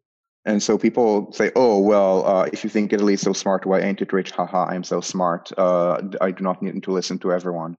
[0.47, 3.81] And so people say, "Oh, well, uh, if you think Italy is so smart, why
[3.81, 4.31] ain't it rich?
[4.31, 5.51] Haha, I'm so smart.
[5.57, 7.77] Uh, I do not need to listen to everyone,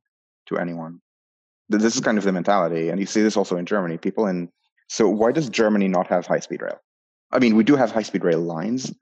[0.47, 0.99] to anyone."
[1.69, 3.97] This is kind of the mentality, and you see this also in Germany.
[3.97, 4.49] People in
[4.87, 6.79] so why does Germany not have high speed rail?
[7.31, 8.93] I mean, we do have high speed rail lines.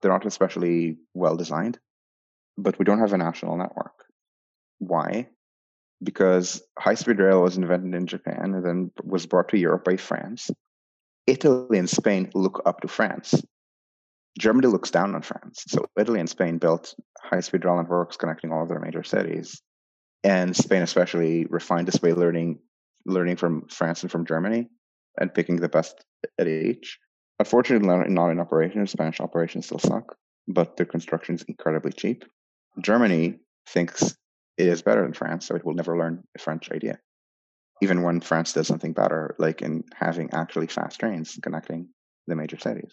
[0.00, 1.78] They're not especially well designed,
[2.56, 4.04] but we don't have a national network.
[4.78, 5.28] Why?
[6.02, 9.96] Because high speed rail was invented in Japan and then was brought to Europe by
[9.96, 10.50] France
[11.28, 13.34] Italy and Spain look up to France.
[14.38, 15.64] Germany looks down on France.
[15.68, 19.60] So Italy and Spain built high-speed rail networks connecting all of their major cities,
[20.24, 22.60] and Spain especially refined this way learning
[23.04, 24.68] learning from France and from Germany
[25.18, 26.02] and picking the best
[26.38, 26.98] at each.
[27.38, 28.86] Unfortunately, not in operation.
[28.86, 32.24] Spanish operations still suck, but the construction is incredibly cheap.
[32.80, 34.16] Germany thinks
[34.56, 36.98] it is better than France, so it will never learn a French idea
[37.80, 41.88] even when France does something better, like in having actually fast trains connecting
[42.26, 42.90] the major cities.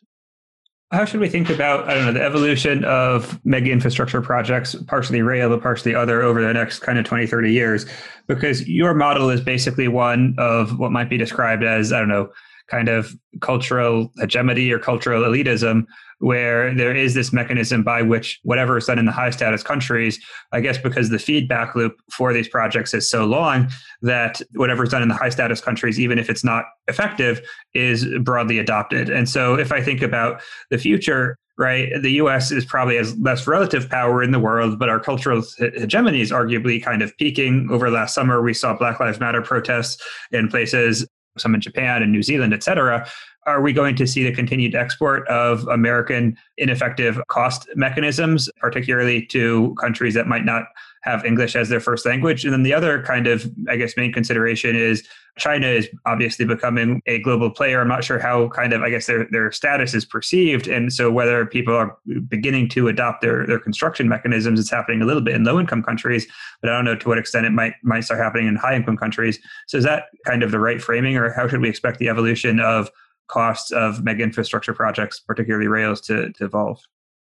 [0.91, 5.23] How should we think about, I don't know, the evolution of mega infrastructure projects, partially
[5.23, 7.85] rail, but partially other over the next kind of 20, 30 years?
[8.27, 12.29] Because your model is basically one of what might be described as, I don't know,
[12.67, 15.85] kind of cultural hegemony or cultural elitism,
[16.19, 20.19] where there is this mechanism by which whatever is done in the high status countries,
[20.51, 23.69] I guess because the feedback loop for these projects is so long
[24.01, 27.41] that whatever is done in the high status countries, even if it's not effective,
[27.73, 29.09] is broadly adopted.
[29.09, 33.45] And so if I think about the future, right, the US is probably has less
[33.47, 37.69] relative power in the world, but our cultural hegemony is arguably kind of peaking.
[37.71, 40.01] Over last summer, we saw Black Lives Matter protests
[40.31, 41.05] in places
[41.37, 43.07] some in Japan and New Zealand, et cetera,
[43.45, 49.75] are we going to see the continued export of American ineffective cost mechanisms, particularly to
[49.79, 50.63] countries that might not
[51.05, 52.43] have English as their first language?
[52.43, 57.01] And then the other kind of, I guess, main consideration is China is obviously becoming
[57.05, 57.81] a global player.
[57.81, 60.67] I'm not sure how kind of, I guess, their, their status is perceived.
[60.67, 61.97] And so whether people are
[62.27, 65.83] beginning to adopt their, their construction mechanisms, it's happening a little bit in low income
[65.83, 66.25] countries,
[66.61, 68.97] but I don't know to what extent it might, might start happening in high income
[68.97, 69.39] countries.
[69.67, 72.59] So is that kind of the right framing or how should we expect the evolution
[72.59, 72.89] of
[73.27, 76.79] costs of mega infrastructure projects, particularly rails, to, to evolve?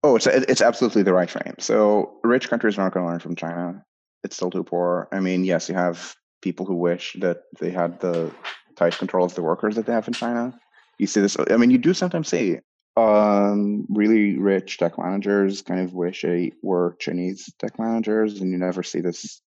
[0.03, 1.57] Oh, it's it's absolutely the right frame.
[1.59, 3.85] So rich countries are not going to learn from China.
[4.25, 5.09] it's still too poor.
[5.13, 8.33] I mean, yes, you have people who wish that they had the
[8.77, 10.59] tight control of the workers that they have in China.
[10.99, 11.37] You see this.
[11.51, 12.59] I mean, you do sometimes see
[12.97, 18.59] um, really rich tech managers kind of wish they were Chinese tech managers, and you
[18.59, 19.43] never see this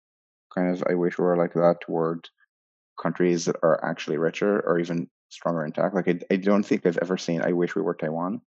[0.53, 2.27] kind of I wish we were like that toward
[3.01, 5.93] countries that are actually richer or even stronger in tech.
[5.93, 8.41] Like I, I don't think I've ever seen I wish we were Taiwan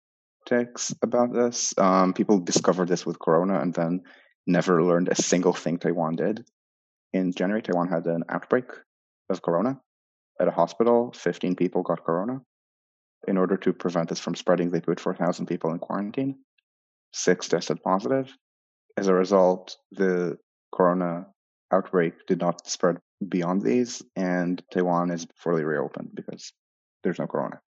[0.45, 1.73] techs about this.
[1.77, 4.01] Um, people discovered this with Corona and then
[4.47, 6.45] never learned a single thing Taiwan did.
[7.13, 8.65] In January, Taiwan had an outbreak
[9.29, 9.79] of Corona
[10.39, 11.11] at a hospital.
[11.15, 12.41] 15 people got Corona.
[13.27, 16.39] In order to prevent this from spreading, they put 4,000 people in quarantine.
[17.13, 18.35] Six tested positive.
[18.97, 20.37] As a result, the
[20.73, 21.27] Corona
[21.71, 26.51] outbreak did not spread beyond these, and Taiwan is fully reopened because
[27.03, 27.61] there's no Corona.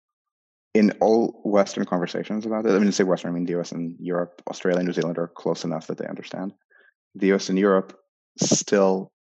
[0.74, 3.72] In all Western conversations about it, I mean, to say Western, I mean the US
[3.72, 6.54] and Europe, Australia, New Zealand are close enough that they understand.
[7.16, 8.00] The US and Europe
[8.40, 9.12] still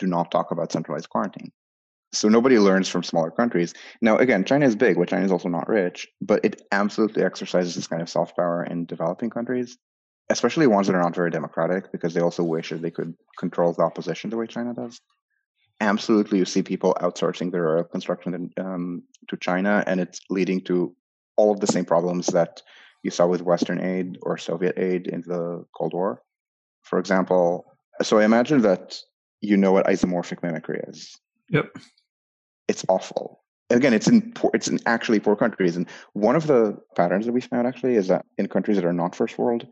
[0.00, 1.52] do not talk about centralized quarantine.
[2.12, 3.72] So nobody learns from smaller countries.
[4.02, 7.76] Now, again, China is big, but China is also not rich, but it absolutely exercises
[7.76, 9.78] this kind of soft power in developing countries,
[10.28, 13.72] especially ones that are not very democratic, because they also wish that they could control
[13.72, 15.00] the opposition the way China does.
[15.80, 20.94] Absolutely, you see people outsourcing their construction um, to China, and it's leading to
[21.36, 22.62] all of the same problems that
[23.02, 26.22] you saw with Western aid or Soviet aid in the Cold War.
[26.82, 27.64] For example,
[28.02, 28.98] so I imagine that
[29.40, 31.18] you know what isomorphic mimicry is.
[31.48, 31.78] Yep
[32.70, 33.42] it's awful.
[33.68, 37.32] Again, it's in poor, it's in actually poor countries, and one of the patterns that
[37.32, 39.66] we found actually is that in countries that are not first world,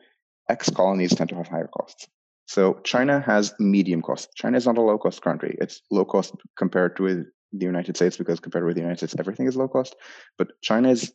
[0.49, 2.09] ex colonies tend to have higher costs.
[2.49, 4.31] So China has medium cost.
[4.35, 5.59] China is not a low cost country.
[5.61, 9.47] It's low cost compared to the United States because compared with the United States, everything
[9.47, 9.97] is low cost.
[10.39, 11.13] But China is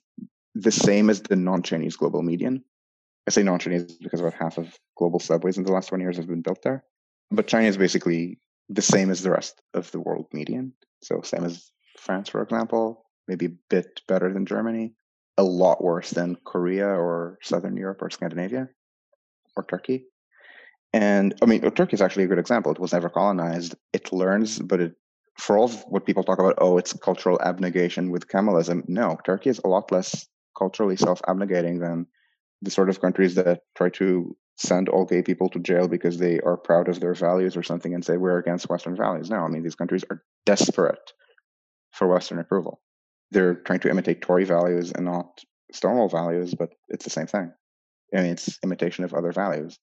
[0.54, 2.64] the same as the non-Chinese global median.
[3.28, 6.28] I say non-Chinese because about half of global subways in the last 20 years have
[6.28, 6.84] been built there.
[7.32, 8.38] But China is basically
[8.70, 10.74] the same as the rest of the world median.
[11.02, 14.94] So same as France, for example, maybe a bit better than Germany,
[15.40, 18.70] a lot worse than Korea or Southern Europe or Scandinavia
[19.56, 20.06] or Turkey.
[20.94, 22.72] And I mean, Turkey is actually a good example.
[22.72, 23.76] It was never colonized.
[23.94, 24.96] It learns, but it,
[25.40, 28.88] for all what people talk about, oh, it's cultural abnegation with Kemalism.
[28.88, 32.06] No, Turkey is a lot less culturally self-abnegating than
[32.62, 36.40] the sort of countries that try to send all gay people to jail because they
[36.42, 39.32] are proud of their values or something and say we're against Western values.
[39.32, 41.12] No, I mean, these countries are desperate
[41.92, 42.82] for Western approval.
[43.32, 45.42] They're trying to imitate Tory values and not
[45.72, 47.52] Stonewall values, but it's the same thing.
[48.14, 49.80] I mean, it's imitation of other values.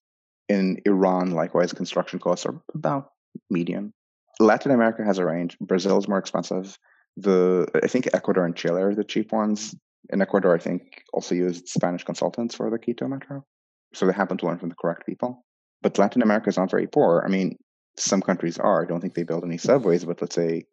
[0.49, 3.11] In Iran, likewise, construction costs are about
[3.49, 3.93] median.
[4.39, 5.57] Latin America has a range.
[5.59, 6.77] Brazil is more expensive.
[7.17, 9.75] The I think Ecuador and Chile are the cheap ones.
[10.09, 13.45] In Ecuador, I think also used Spanish consultants for the Quito metro
[13.93, 15.45] so they happen to learn from the correct people.
[15.81, 17.23] But Latin America is not very poor.
[17.25, 17.57] I mean,
[17.97, 18.83] some countries are.
[18.83, 20.65] I don't think they build any subways, but let's say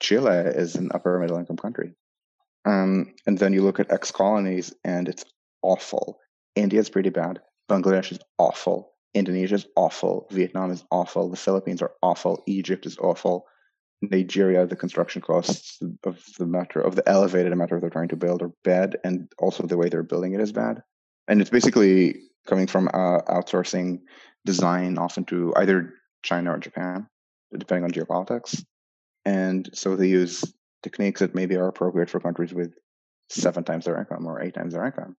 [0.00, 1.94] Chile is an upper middle income country.
[2.66, 5.24] Um, and then you look at ex colonies and it's
[5.62, 6.18] awful.
[6.54, 7.40] India is pretty bad.
[7.70, 8.89] Bangladesh is awful.
[9.14, 10.26] Indonesia is awful.
[10.30, 11.30] Vietnam is awful.
[11.30, 12.42] The Philippines are awful.
[12.46, 13.46] Egypt is awful.
[14.02, 18.40] Nigeria, the construction costs of the metro, of the elevated metro they're trying to build
[18.42, 18.96] are bad.
[19.04, 20.82] And also the way they're building it is bad.
[21.28, 24.00] And it's basically coming from uh, outsourcing
[24.44, 27.06] design often to either China or Japan,
[27.56, 28.64] depending on geopolitics.
[29.24, 30.44] And so they use
[30.82, 32.72] techniques that maybe are appropriate for countries with
[33.28, 35.16] seven times their income or eight times their income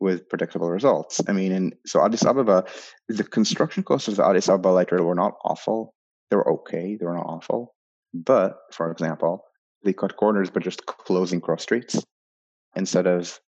[0.00, 1.20] with predictable results.
[1.28, 2.64] I mean, and so Addis Ababa,
[3.08, 5.94] the construction costs of the Addis Ababa light rail were not awful.
[6.30, 6.96] They were okay.
[6.98, 7.74] They were not awful.
[8.12, 9.44] But for example,
[9.84, 12.02] they cut corners by just closing cross streets
[12.76, 13.38] instead of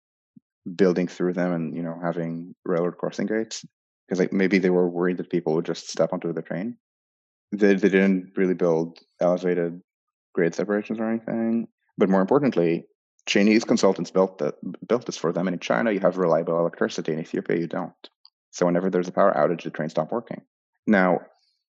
[0.74, 3.64] building through them and you know having railroad crossing gates
[4.06, 6.76] because like maybe they were worried that people would just step onto the train.
[7.52, 9.80] They they didn't really build elevated
[10.34, 11.68] grade separations or anything.
[11.98, 12.86] But more importantly,
[13.26, 14.54] Chinese consultants built that
[14.86, 15.48] built this for them.
[15.48, 17.12] And in China, you have reliable electricity.
[17.12, 17.92] In Ethiopia, you don't.
[18.50, 20.42] So whenever there's a power outage, the trains stop working.
[20.86, 21.20] Now,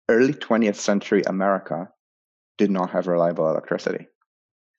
[0.09, 1.88] early 20th century America
[2.59, 4.07] did not have reliable electricity.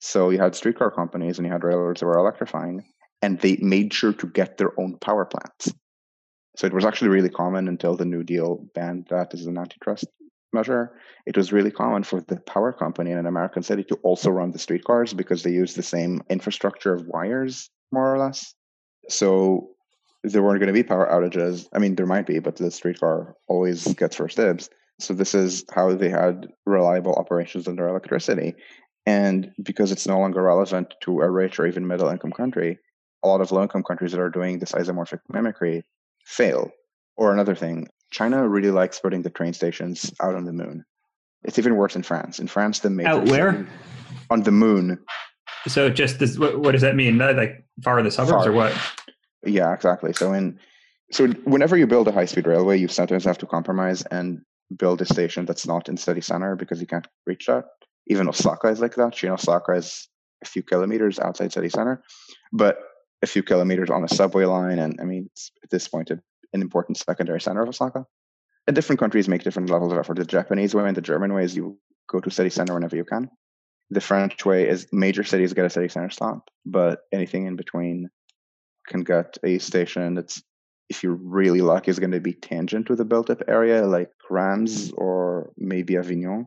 [0.00, 2.84] So you had streetcar companies and you had railroads that were electrifying,
[3.22, 5.72] and they made sure to get their own power plants.
[6.56, 10.06] So it was actually really common until the New Deal banned that as an antitrust
[10.52, 10.92] measure.
[11.26, 14.52] It was really common for the power company in an American city to also run
[14.52, 18.54] the streetcars because they use the same infrastructure of wires, more or less.
[19.08, 19.70] So
[20.22, 21.66] there weren't going to be power outages.
[21.72, 24.68] I mean, there might be, but the streetcar always gets first dibs.
[24.98, 28.54] So this is how they had reliable operations under electricity.
[29.04, 32.78] And because it's no longer relevant to a rich or even middle income country,
[33.22, 35.84] a lot of low income countries that are doing this isomorphic mimicry
[36.24, 36.70] fail.
[37.16, 40.84] Or another thing, China really likes putting the train stations out on the moon.
[41.44, 42.38] It's even worse in France.
[42.38, 43.66] In France, the major out where
[44.30, 44.98] on the moon.
[45.66, 48.52] so just this what, what does that mean like far in the suburbs Far.
[48.52, 48.72] or what
[49.44, 50.12] Yeah, exactly.
[50.12, 50.58] So in
[51.12, 54.40] so whenever you build a high speed railway, you sometimes have to compromise and
[54.76, 57.64] build a station that's not in city center because you can't reach that.
[58.08, 59.22] Even Osaka is like that.
[59.22, 60.08] You know, Osaka is
[60.42, 62.02] a few kilometers outside city center,
[62.52, 62.78] but
[63.22, 64.78] a few kilometers on a subway line.
[64.78, 66.20] And I mean, it's at this point a,
[66.52, 68.06] an important secondary center of Osaka.
[68.66, 70.16] And different countries make different levels of effort.
[70.16, 71.78] The Japanese way and the German way is you
[72.08, 73.30] go to city center whenever you can.
[73.90, 78.10] The French way is major cities get a city center stop, but anything in between
[78.88, 80.42] can get a station that's
[80.88, 84.10] if you're really lucky is going to be tangent to the built up area like
[84.30, 86.46] Reims or maybe Avignon.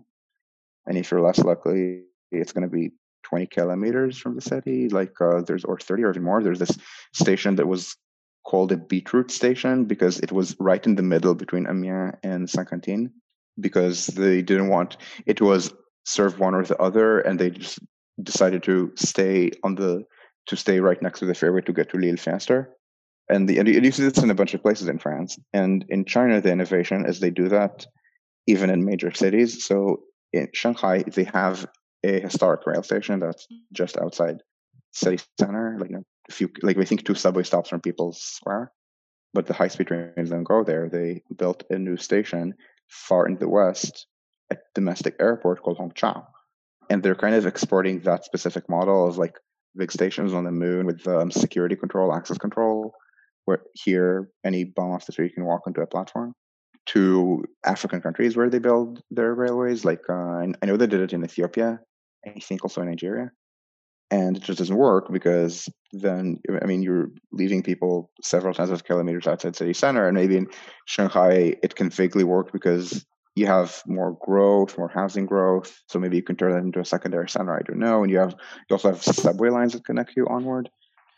[0.86, 2.91] And if you're less lucky, it's going to be
[3.24, 4.89] 20 kilometers from the city.
[4.89, 6.41] Like uh, there's or 30 or even more.
[6.41, 6.78] There's this
[7.14, 7.95] station that was
[8.50, 13.14] called a beetroot station because it was right in the middle between Amiens and Saint-Quentin
[13.60, 14.97] because they didn't want
[15.28, 15.72] it was
[16.06, 17.80] serve one or the other and they just
[18.24, 20.04] decided to stay on the
[20.47, 22.76] to stay right next to the fairway to get to Lille faster.
[23.30, 25.38] And, the, and you see this in a bunch of places in France.
[25.54, 27.86] And in China, the innovation is they do that
[28.47, 29.64] even in major cities.
[29.64, 30.00] So
[30.34, 31.68] in Shanghai, they have
[32.04, 34.38] a historic rail station that's just outside
[34.91, 38.71] city center, like you know, few, like I think two subway stops from People's Square.
[39.34, 40.89] But the high speed trains don't go there.
[40.89, 42.55] They built a new station
[42.88, 44.07] far in the west
[44.49, 46.25] at domestic airport called Hongqiao.
[46.89, 49.38] And they're kind of exporting that specific model of like
[49.75, 52.93] big stations on the moon with um, security control, access control,
[53.45, 56.34] where here any bomb off the street can walk onto a platform
[56.88, 59.86] to African countries where they build their railways.
[59.86, 60.13] Like uh,
[60.61, 61.80] I know they did it in Ethiopia,
[62.25, 63.32] I think also in Nigeria,
[64.12, 68.84] and it just doesn't work because then I mean you're leaving people several tens of
[68.84, 70.47] kilometers outside city center, and maybe in
[70.86, 73.05] Shanghai it can vaguely work because
[73.36, 75.80] you have more growth, more housing growth.
[75.88, 77.55] So maybe you can turn that into a secondary center.
[77.55, 78.01] I don't know.
[78.01, 78.36] And you have
[78.70, 80.70] you also have subway lines that connect you onward.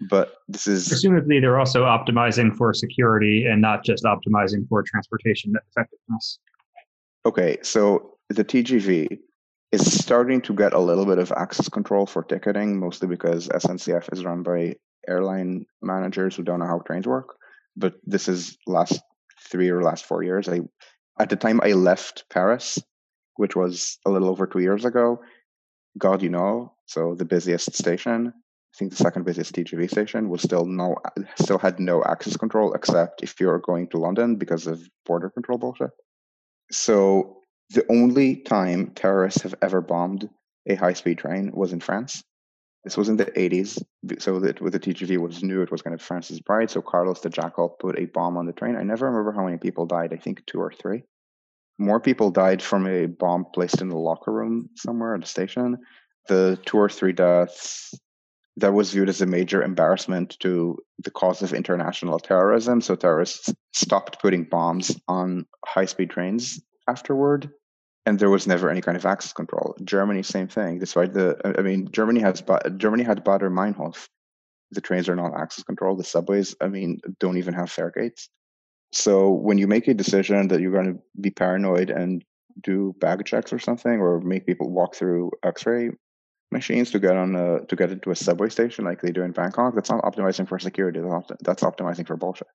[0.10, 5.54] But this is presumably they're also optimizing for security and not just optimizing for transportation
[5.70, 6.40] effectiveness
[7.26, 7.58] okay.
[7.62, 9.20] So the TGV
[9.72, 14.12] is starting to get a little bit of access control for ticketing, mostly because SNCF
[14.12, 14.76] is run by
[15.08, 17.36] airline managers who don't know how trains work.
[17.76, 19.02] But this is last
[19.50, 20.50] three or last four years.
[20.50, 20.62] I
[21.20, 22.80] at the time I left Paris,
[23.36, 25.22] which was a little over two years ago,
[25.98, 30.42] Gare du Nord, so the busiest station, I think the second busiest TGV station, was
[30.42, 30.96] still no
[31.36, 35.58] still had no access control except if you're going to London because of border control
[35.58, 35.92] bullshit.
[36.72, 37.41] So
[37.74, 40.30] the only time terrorists have ever bombed
[40.68, 42.24] a high speed train was in France.
[42.84, 43.82] This was in the 80s,
[44.20, 46.72] so that with the TGV was new, it was kind of France's bride.
[46.72, 48.76] So Carlos the Jackal put a bomb on the train.
[48.76, 50.14] I never remember how many people died.
[50.14, 51.04] I think two or three.
[51.78, 55.78] More people died from a bomb placed in the locker room somewhere at the station.
[56.28, 57.94] The two or three deaths
[58.58, 62.82] that was viewed as a major embarrassment to the cause of international terrorism.
[62.82, 67.52] So terrorists stopped putting bombs on high speed trains afterward
[68.06, 69.76] and there was never any kind of access control.
[69.84, 70.80] Germany, same thing.
[70.80, 72.44] Despite the, I mean, Germany has
[72.78, 74.08] Germany had Baader Meinhof.
[74.72, 75.96] The trains are not access control.
[75.96, 78.30] The subways, I mean, don't even have fare gates.
[78.94, 82.24] So when you make a decision that you're going to be paranoid and
[82.62, 85.92] do bag checks or something, or make people walk through X-ray
[86.52, 89.32] machines to get on a, to get into a subway station like they do in
[89.32, 91.00] Bangkok, that's not optimizing for security.
[91.42, 92.48] That's optimizing for bullshit.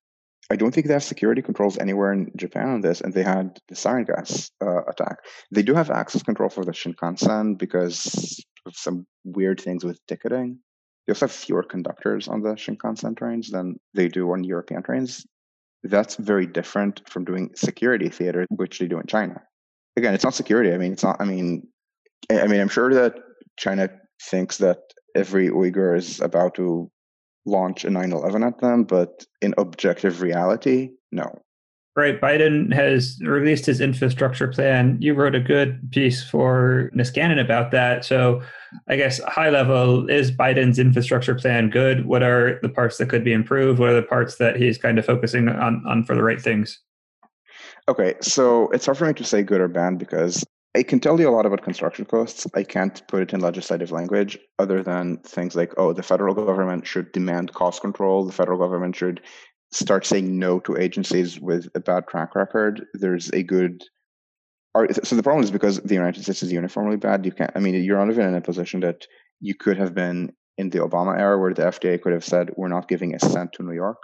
[0.50, 3.58] I don't think they have security controls anywhere in Japan on this, and they had
[3.68, 5.18] the sarin gas uh, attack.
[5.50, 10.58] They do have access control for the Shinkansen because of some weird things with ticketing.
[11.06, 15.26] They also have fewer conductors on the Shinkansen trains than they do on European trains.
[15.82, 19.42] That's very different from doing security theater, which they do in China.
[19.96, 20.72] Again, it's not security.
[20.72, 21.16] I mean, it's not.
[21.20, 21.66] I mean,
[22.30, 23.14] I mean, I'm sure that
[23.56, 23.88] China
[24.22, 24.78] thinks that
[25.14, 26.90] every Uyghur is about to
[27.46, 31.40] launch a 9-11 at them but in objective reality no.
[31.94, 34.98] Right biden has released his infrastructure plan.
[35.00, 38.04] You wrote a good piece for niskanen about that.
[38.04, 38.42] So
[38.88, 42.04] i guess high level is biden's infrastructure plan good?
[42.04, 43.78] What are the parts that could be improved?
[43.78, 46.78] What are the parts that he's kind of focusing on, on for the right things?
[47.88, 50.44] Okay so it's hard for me to say good or bad because
[50.76, 52.46] I can tell you a lot about construction costs.
[52.54, 56.86] I can't put it in legislative language other than things like, oh, the federal government
[56.86, 58.26] should demand cost control.
[58.26, 59.22] The federal government should
[59.72, 62.84] start saying no to agencies with a bad track record.
[62.92, 63.84] There's a good.
[65.02, 67.24] So the problem is because the United States is uniformly bad.
[67.24, 67.52] You can't.
[67.54, 69.06] I mean, you're not even in a position that
[69.40, 72.68] you could have been in the Obama era, where the FTA could have said, "We're
[72.76, 73.98] not giving a cent to New York."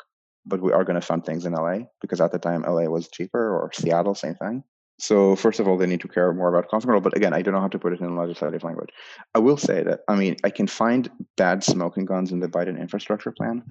[0.45, 3.09] but we are going to fund things in LA because at the time LA was
[3.09, 4.64] cheaper or Seattle, same thing.
[5.03, 7.00] So first of all, they need to care more about cost control.
[7.00, 8.90] But again, I don't know how to put it in legislative language.
[9.34, 12.80] I will say that I mean I can find bad smoking guns in the Biden
[12.80, 13.64] infrastructure plan.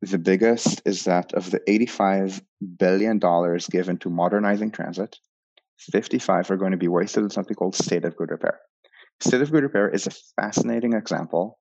[0.00, 2.40] The biggest is that of the $85
[2.78, 3.20] billion
[3.70, 5.18] given to modernizing transit,
[5.80, 8.58] 55 are going to be wasted on something called state of good repair.
[9.20, 11.58] State of good repair is a fascinating example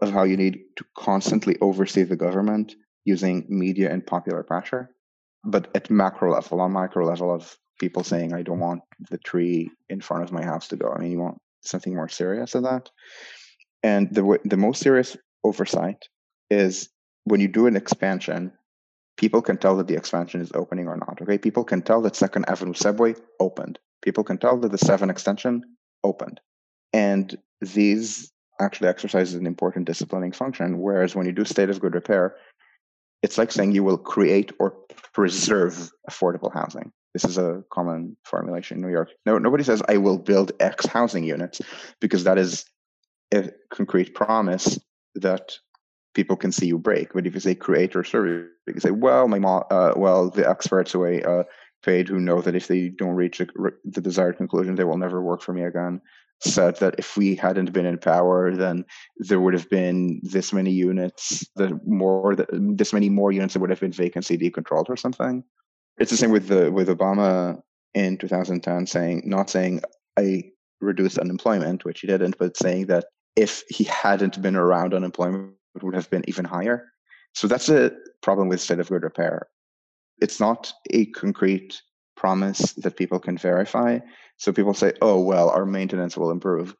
[0.00, 4.88] of how you need to constantly oversee the government using media and popular pressure,
[5.44, 9.70] but at macro level, on micro level of people saying, I don't want the tree
[9.88, 10.92] in front of my house to go.
[10.92, 12.90] I mean, you want something more serious than that.
[13.82, 16.08] And the, the most serious oversight
[16.50, 16.88] is
[17.24, 18.52] when you do an expansion,
[19.16, 21.20] people can tell that the expansion is opening or not.
[21.22, 23.78] Okay, people can tell that Second Avenue subway opened.
[24.02, 25.62] People can tell that the Seven extension
[26.04, 26.40] opened,
[26.92, 30.78] and these actually exercises an important disciplining function.
[30.78, 32.36] Whereas when you do state of good repair,
[33.22, 34.74] it's like saying you will create or
[35.12, 36.92] preserve affordable housing.
[37.16, 39.08] This is a common formulation in New York.
[39.24, 41.62] No, nobody says I will build X housing units
[41.98, 42.66] because that is
[43.32, 44.78] a concrete promise
[45.14, 45.52] that
[46.14, 47.14] people can see you break.
[47.14, 50.28] But if you say create or serve, you can say, well, my mom, uh, well,
[50.28, 51.44] the experts I uh,
[51.82, 53.48] paid who know that if they don't reach the,
[53.84, 56.02] the desired conclusion, they will never work for me again
[56.40, 58.84] said that if we hadn't been in power, then
[59.16, 63.70] there would have been this many units, the more this many more units that would
[63.70, 65.42] have been vacancy decontrolled or something.
[65.98, 67.60] It's the same with the with Obama
[67.94, 69.82] in 2010 saying not saying
[70.18, 70.44] I
[70.80, 75.94] reduced unemployment, which he didn't, but saying that if he hadn't been around, unemployment would
[75.94, 76.90] have been even higher.
[77.34, 77.92] So that's a
[78.22, 79.48] problem with state of good repair.
[80.20, 81.82] It's not a concrete
[82.16, 83.98] promise that people can verify.
[84.38, 86.74] So people say, oh, well, our maintenance will improve.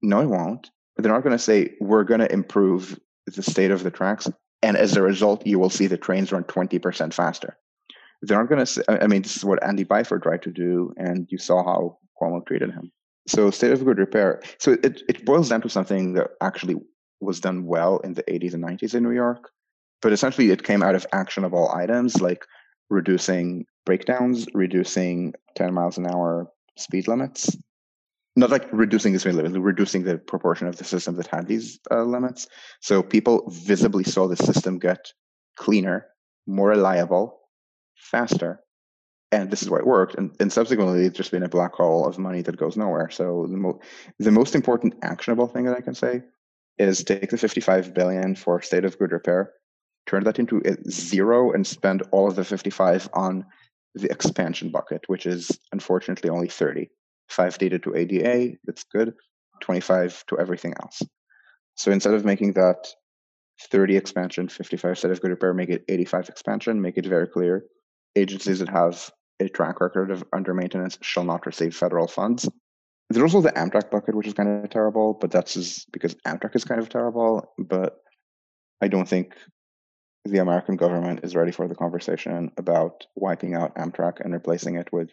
[0.00, 0.70] No, it won't.
[0.94, 4.28] But they're not going to say, we're going to improve the state of the tracks.
[4.62, 7.56] And as a result, you will see the trains run 20% faster.
[8.22, 11.26] They're not going to I mean, this is what Andy Byford tried to do, and
[11.30, 12.92] you saw how Cuomo treated him.
[13.26, 14.42] So, state of good repair.
[14.58, 16.76] So, it, it boils down to something that actually
[17.20, 19.50] was done well in the 80s and 90s in New York.
[20.02, 22.44] But essentially, it came out of actionable items like
[22.88, 27.56] reducing breakdowns, reducing 10 miles an hour speed limits.
[28.36, 31.78] Not like reducing the speed limit, reducing the proportion of the system that had these
[31.90, 32.46] uh, limits.
[32.80, 35.12] So people visibly saw the system get
[35.56, 36.06] cleaner,
[36.46, 37.39] more reliable,
[38.00, 38.60] faster.
[39.32, 40.16] And this is why it worked.
[40.16, 43.10] And, and subsequently, it's just been a black hole of money that goes nowhere.
[43.10, 43.80] So the, mo-
[44.18, 46.22] the most important actionable thing that I can say
[46.78, 49.52] is take the 55 billion for state of good repair
[50.06, 53.44] turn that into a zero and spend all of the 55 on
[53.94, 56.90] the expansion bucket, which is unfortunately only 30.
[57.28, 59.14] Five data to ADA, that's good.
[59.60, 61.00] 25 to everything else.
[61.76, 62.88] So instead of making that
[63.70, 67.64] 30 expansion, 55 state of good repair, make it 85 expansion, make it very clear.
[68.16, 72.48] Agencies that have a track record of under maintenance shall not receive federal funds.
[73.08, 76.54] There's also the Amtrak bucket, which is kind of terrible, but that's just because Amtrak
[76.54, 77.52] is kind of terrible.
[77.58, 77.96] But
[78.80, 79.34] I don't think
[80.24, 84.92] the American government is ready for the conversation about wiping out Amtrak and replacing it
[84.92, 85.10] with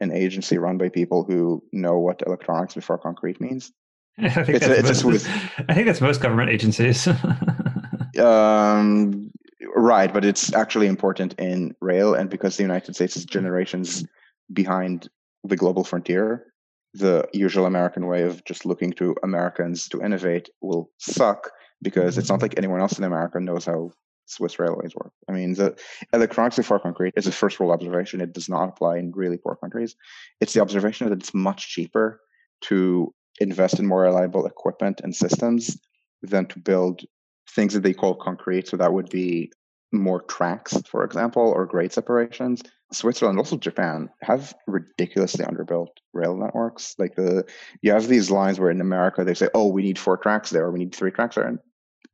[0.00, 3.72] an agency run by people who know what electronics before concrete means.
[4.18, 5.28] I think, it's, that's, most,
[5.68, 7.06] I think that's most government agencies.
[8.18, 9.30] um,
[9.80, 14.04] right, but it's actually important in rail, and because the United States is generations
[14.52, 15.08] behind
[15.44, 16.46] the global frontier,
[16.94, 21.50] the usual American way of just looking to Americans to innovate will suck
[21.82, 23.90] because it's not like anyone else in America knows how
[24.26, 25.12] Swiss railways work.
[25.28, 25.76] I mean, the
[26.12, 28.20] electronics before concrete is a first world observation.
[28.20, 29.96] It does not apply in really poor countries.
[30.40, 32.20] It's the observation that it's much cheaper
[32.62, 35.78] to invest in more reliable equipment and systems
[36.22, 37.02] than to build
[37.50, 38.68] things that they call concrete.
[38.68, 39.50] So that would be
[39.92, 42.62] more tracks, for example, or grade separations.
[42.92, 46.94] Switzerland, also Japan, have ridiculously underbuilt rail networks.
[46.98, 47.44] Like the
[47.82, 50.66] you have these lines where in America they say, "Oh, we need four tracks there,
[50.66, 51.58] or we need three tracks there," and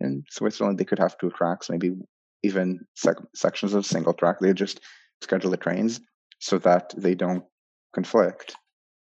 [0.01, 1.97] in Switzerland, they could have two tracks, maybe
[2.43, 4.39] even sec- sections of single track.
[4.41, 4.81] They just
[5.23, 6.01] schedule the trains
[6.39, 7.45] so that they don't
[7.95, 8.55] conflict.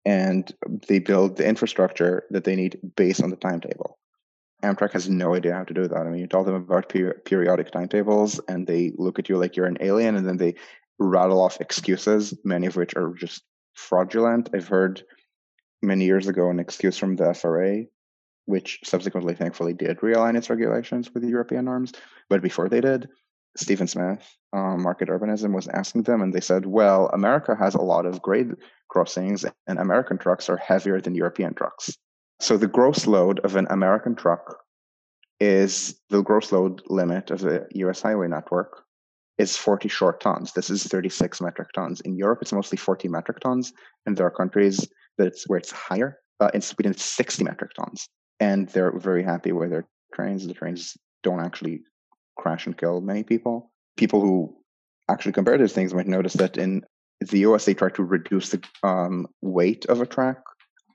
[0.04, 0.50] And
[0.88, 3.97] they build the infrastructure that they need based on the timetable.
[4.62, 6.06] Amtrak has no idea how to do that.
[6.06, 9.56] I mean, you tell them about per- periodic timetables and they look at you like
[9.56, 10.54] you're an alien and then they
[10.98, 13.42] rattle off excuses, many of which are just
[13.74, 14.50] fraudulent.
[14.52, 15.02] I've heard
[15.80, 17.84] many years ago an excuse from the FRA
[18.48, 21.92] which subsequently, thankfully, did realign its regulations with European norms.
[22.30, 23.06] But before they did,
[23.58, 27.82] Stephen Smith, um, Market Urbanism, was asking them, and they said, well, America has a
[27.82, 28.52] lot of grade
[28.88, 31.98] crossings, and American trucks are heavier than European trucks.
[32.40, 34.58] So the gross load of an American truck
[35.40, 38.84] is the gross load limit of the US highway network.
[39.38, 40.52] is 40 short tons.
[40.52, 42.00] This is 36 metric tons.
[42.00, 43.72] In Europe, it's mostly 40 metric tons,
[44.04, 46.18] and there are countries that it's where it's higher.
[46.40, 48.08] Uh, in Sweden, it's 60 metric tons,
[48.40, 50.44] and they're very happy with their trains.
[50.44, 51.82] The trains don't actually
[52.36, 53.70] crash and kill many people.
[53.96, 54.56] People who
[55.08, 56.82] actually compare these things might notice that in
[57.20, 60.38] the US, they try to reduce the um, weight of a track,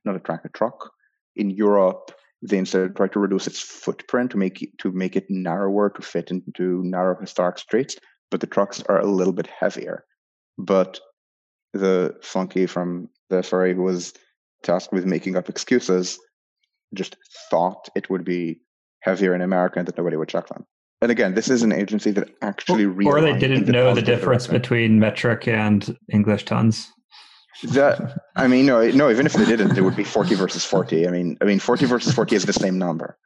[0.03, 0.91] not a track, a truck.
[1.35, 2.11] In Europe,
[2.41, 6.01] they instead try to reduce its footprint to make it, to make it narrower to
[6.01, 7.95] fit into narrow historic streets.
[8.29, 10.05] But the trucks are a little bit heavier.
[10.57, 10.99] But
[11.73, 14.13] the funky from the FRA who was
[14.63, 16.19] tasked with making up excuses
[16.93, 17.17] just
[17.49, 18.61] thought it would be
[19.01, 20.65] heavier in America and that nobody would check them.
[21.01, 24.61] And again, this is an agency that actually or they didn't know the difference direction.
[24.61, 26.91] between metric and English tons.
[27.63, 29.09] That I mean, no, no.
[29.09, 31.07] Even if they didn't, it would be forty versus forty.
[31.07, 33.17] I mean, I mean, forty versus forty is the same number.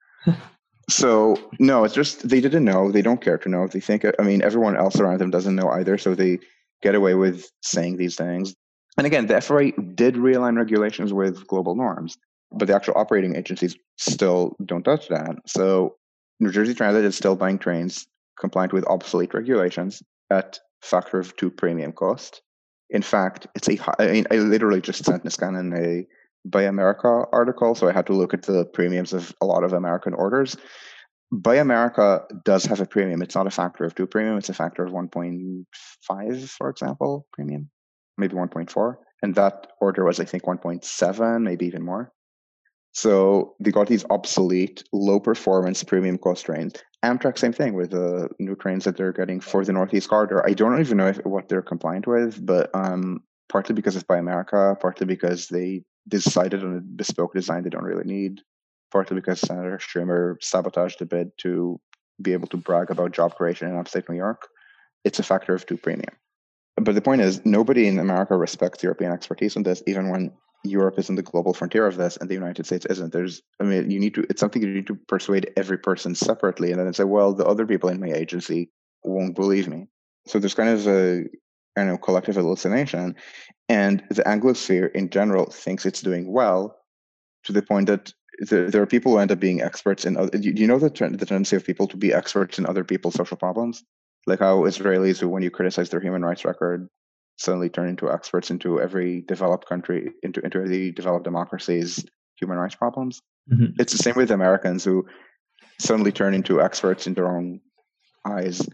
[0.89, 2.91] So no, it's just they didn't know.
[2.91, 3.67] They don't care to know.
[3.67, 4.05] They think.
[4.19, 5.97] I mean, everyone else around them doesn't know either.
[5.97, 6.39] So they
[6.81, 8.55] get away with saying these things.
[8.97, 12.17] And again, the FRA did realign regulations with global norms,
[12.51, 15.35] but the actual operating agencies still don't touch that.
[15.45, 15.95] So
[16.39, 18.07] New Jersey Transit is still buying trains
[18.39, 22.41] compliant with obsolete regulations at factor of two premium cost.
[22.89, 23.77] In fact, it's a.
[23.99, 26.07] I mean, I literally just sent Niskanen a
[26.45, 29.73] Buy America article, so I had to look at the premiums of a lot of
[29.73, 30.55] American orders.
[31.31, 33.21] Buy America does have a premium.
[33.21, 34.37] It's not a factor of two premium.
[34.37, 37.69] It's a factor of 1.5, for example, premium,
[38.17, 38.95] maybe 1.4.
[39.21, 42.13] And that order was, I think, 1.7, maybe even more.
[42.97, 46.73] So they got these obsolete, low performance premium cost trains.
[47.05, 50.43] Amtrak, same thing with the new trains that they're getting for the Northeast Corridor.
[50.43, 54.17] I don't even know if, what they're compliant with, but um, partly because it's Buy
[54.17, 58.41] America, partly because they decided on a bespoke design they don't really need,
[58.91, 61.79] partly because Senator Schumer sabotaged the bid to
[62.19, 64.47] be able to brag about job creation in upstate New York.
[65.05, 66.15] It's a factor of two premium.
[66.77, 70.31] But the point is, nobody in America respects European expertise on this, even when
[70.63, 73.13] Europe isn't the global frontier of this and the United States isn't.
[73.13, 76.71] There's, I mean, you need to, it's something you need to persuade every person separately
[76.71, 78.71] and then say, well, the other people in my agency
[79.03, 79.87] won't believe me.
[80.27, 81.25] So there's kind of a,
[81.77, 83.15] I know, collective hallucination.
[83.69, 86.75] And the Anglosphere in general thinks it's doing well
[87.43, 90.37] to the point that the, there are people who end up being experts in, other,
[90.37, 93.37] do you know the, the tendency of people to be experts in other people's social
[93.37, 93.83] problems?
[94.25, 96.87] Like how Israelis, who when you criticize their human rights record,
[97.37, 102.75] suddenly turn into experts into every developed country, into, into the developed democracies' human rights
[102.75, 103.21] problems.
[103.51, 103.79] Mm-hmm.
[103.79, 105.07] It's the same with Americans who
[105.79, 107.61] suddenly turn into experts in their own
[108.25, 108.67] eyes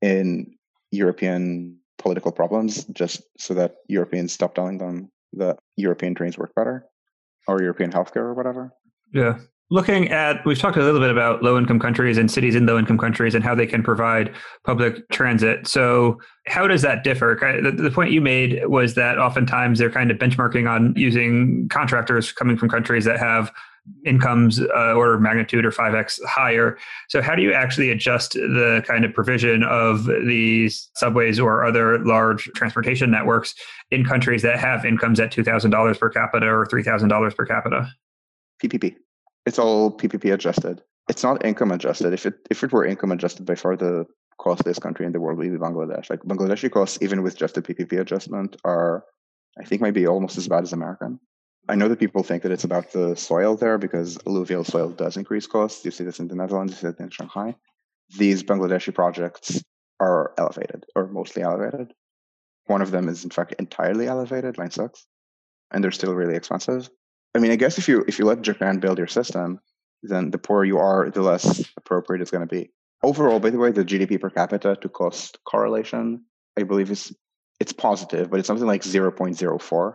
[0.00, 0.56] in
[0.90, 6.86] European political problems just so that Europeans stop telling them that European trains work better
[7.48, 8.72] or European healthcare or whatever.
[9.12, 9.38] Yeah
[9.70, 12.78] looking at we've talked a little bit about low income countries and cities in low
[12.78, 14.34] income countries and how they can provide
[14.64, 15.66] public transit.
[15.66, 17.38] So how does that differ?
[17.40, 22.56] The, point you made was that oftentimes they're kind of benchmarking on using contractors coming
[22.56, 23.52] from countries that have
[24.06, 26.78] incomes uh, order of magnitude or 5x higher.
[27.08, 31.98] So how do you actually adjust the kind of provision of these subways or other
[32.04, 33.54] large transportation networks
[33.90, 37.90] in countries that have incomes at $2000 per capita or $3000 per capita?
[38.62, 38.96] Ppp
[39.46, 40.82] it's all PPP adjusted.
[41.08, 42.12] It's not income adjusted.
[42.12, 44.06] If it if it were income adjusted, by far the
[44.40, 46.10] costliest country in the world would be Bangladesh.
[46.10, 49.04] Like Bangladeshi costs, even with just a PPP adjustment, are
[49.58, 51.20] I think might be almost as bad as American.
[51.68, 55.16] I know that people think that it's about the soil there because alluvial soil does
[55.16, 55.84] increase costs.
[55.84, 57.54] You see this in the Netherlands, you see it in Shanghai.
[58.18, 59.62] These Bangladeshi projects
[60.00, 61.94] are elevated or mostly elevated.
[62.66, 65.06] One of them is in fact entirely elevated, line six,
[65.70, 66.90] and they're still really expensive.
[67.34, 69.60] I mean, I guess if you if you let Japan build your system,
[70.02, 72.70] then the poorer you are, the less appropriate it's going to be.
[73.02, 76.24] Overall, by the way, the GDP per capita to cost correlation,
[76.58, 77.14] I believe is
[77.60, 79.94] it's positive, but it's something like 0.04,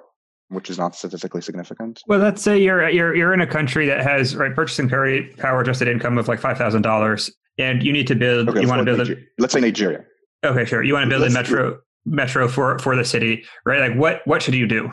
[0.50, 2.02] which is not statistically significant.
[2.08, 5.88] Well, let's say you're you're you're in a country that has right purchasing power adjusted
[5.88, 8.50] income of like five thousand dollars, and you need to build.
[8.50, 9.00] Okay, you want to build.
[9.00, 10.04] Niger- a, let's say Nigeria.
[10.44, 10.84] Okay, sure.
[10.84, 13.90] You want to build let's, a metro metro for for the city, right?
[13.90, 14.92] Like what what should you do?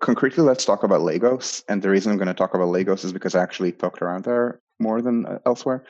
[0.00, 1.62] Concretely, let's talk about Lagos.
[1.68, 4.24] And the reason I'm going to talk about Lagos is because I actually poked around
[4.24, 5.84] there more than uh, elsewhere.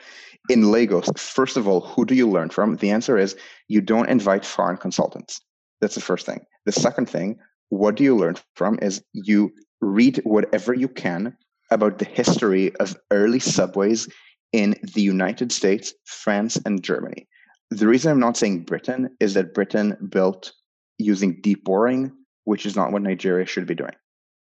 [0.49, 2.75] In Lagos, first of all, who do you learn from?
[2.77, 3.35] The answer is
[3.67, 5.39] you don't invite foreign consultants.
[5.81, 6.41] That's the first thing.
[6.65, 7.39] The second thing,
[7.69, 9.51] what do you learn from is you
[9.81, 11.35] read whatever you can
[11.71, 14.07] about the history of early subways
[14.51, 17.27] in the United States, France, and Germany.
[17.69, 20.51] The reason I'm not saying Britain is that Britain built
[20.97, 22.11] using deep boring
[22.49, 23.97] which is not what Nigeria should be doing.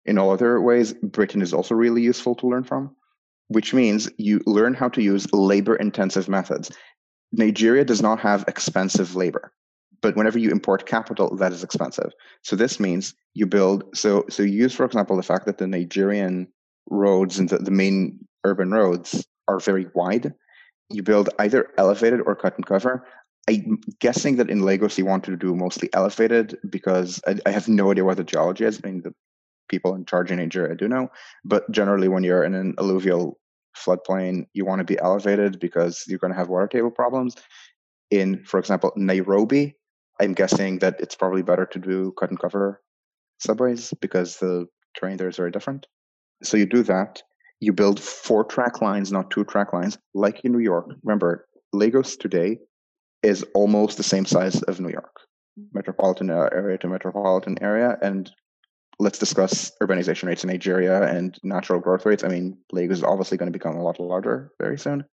[0.06, 2.96] In all other ways, Britain is also really useful to learn from,
[3.48, 6.70] which means you learn how to use labor intensive methods.
[7.30, 9.52] Nigeria does not have expensive labor.
[10.02, 12.12] but whenever you import capital, that is expensive.
[12.42, 13.84] So this means you build.
[13.94, 16.48] So so use for example the fact that the Nigerian
[16.88, 20.32] roads and the, the main urban roads are very wide.
[20.88, 23.06] You build either elevated or cut and cover.
[23.48, 27.68] I'm guessing that in Lagos you want to do mostly elevated because I, I have
[27.68, 28.80] no idea what the geology is.
[28.82, 29.14] I mean, the
[29.68, 31.08] people in charge in Nigeria do know,
[31.44, 33.38] but generally when you're in an alluvial
[33.76, 37.36] floodplain, you want to be elevated because you're going to have water table problems.
[38.10, 39.76] In, for example, Nairobi,
[40.20, 42.82] I'm guessing that it's probably better to do cut and cover
[43.38, 44.66] subways because the
[44.96, 45.86] terrain there is very different.
[46.42, 47.22] So you do that.
[47.60, 50.86] You build four track lines, not two track lines, like in New York.
[51.04, 52.58] Remember, Lagos today
[53.22, 55.14] is almost the same size of New York,
[55.72, 57.98] metropolitan area to metropolitan area.
[58.02, 58.30] And
[58.98, 62.24] let's discuss urbanization rates in Nigeria and natural growth rates.
[62.24, 65.04] I mean, Lagos is obviously going to become a lot larger very soon.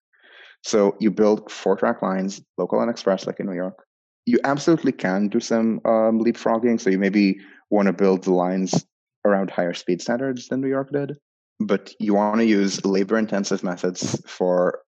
[0.63, 3.79] So you build four track lines, local and express, like in New York.
[4.25, 6.81] You absolutely can do some um, leapfrogging.
[6.81, 7.39] So you maybe
[7.71, 8.85] want to build the lines
[9.25, 11.17] around higher speed standards than New York did,
[11.61, 14.81] but you want to use labor intensive methods for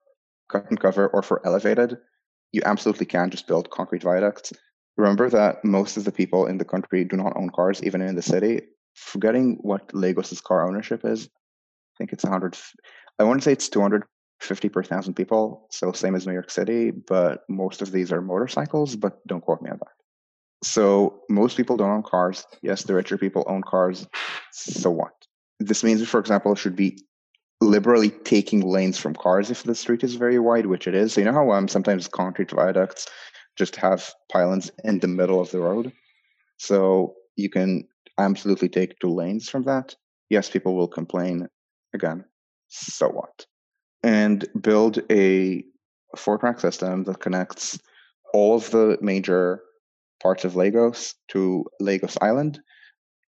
[0.51, 1.97] cut and cover or for elevated.
[2.53, 4.53] You absolutely can just build concrete viaducts.
[4.97, 8.15] Remember that most of the people in the country do not own cars, even in
[8.17, 8.63] the city.
[8.95, 12.57] Forgetting what Lagos's car ownership is, I think it's 100.
[13.19, 16.91] I want to say it's 250 per thousand people, so same as New York City,
[16.91, 19.93] but most of these are motorcycles, but don't quote me on that.
[20.65, 22.47] So most people don't own cars.
[22.63, 24.07] Yes, the richer people own cars.
[24.53, 25.13] So what?
[25.61, 27.03] This means, for example, should be
[27.61, 31.15] liberally taking lanes from cars if the street is very wide, which it is.
[31.15, 33.07] So you know how um, sometimes concrete viaducts
[33.57, 35.93] just have pylons in the middle of the road.
[36.59, 37.89] So you can
[38.19, 39.95] absolutely take two lanes from that.
[40.29, 41.49] Yes, people will complain.
[41.95, 42.25] Again,
[42.69, 43.47] so what?
[44.03, 45.65] And build a
[46.17, 47.79] four track system that connects
[48.35, 49.61] all of the major
[50.23, 52.61] parts of Lagos to Lagos Island.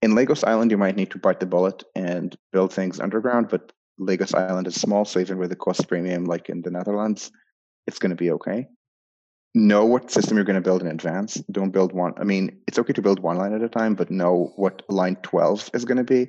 [0.02, 3.72] In Lagos Island, you might need to bite the bullet and build things underground, but
[3.98, 7.32] Lagos Island is small, so even with a cost premium like in the Netherlands,
[7.88, 8.68] it's going to be okay.
[9.56, 11.36] Know what system you're going to build in advance.
[11.52, 12.14] Don't build one.
[12.18, 15.16] I mean, it's okay to build one line at a time, but know what line
[15.24, 16.28] 12 is going to be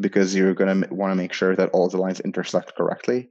[0.00, 3.30] because you're going to want to make sure that all the lines intersect correctly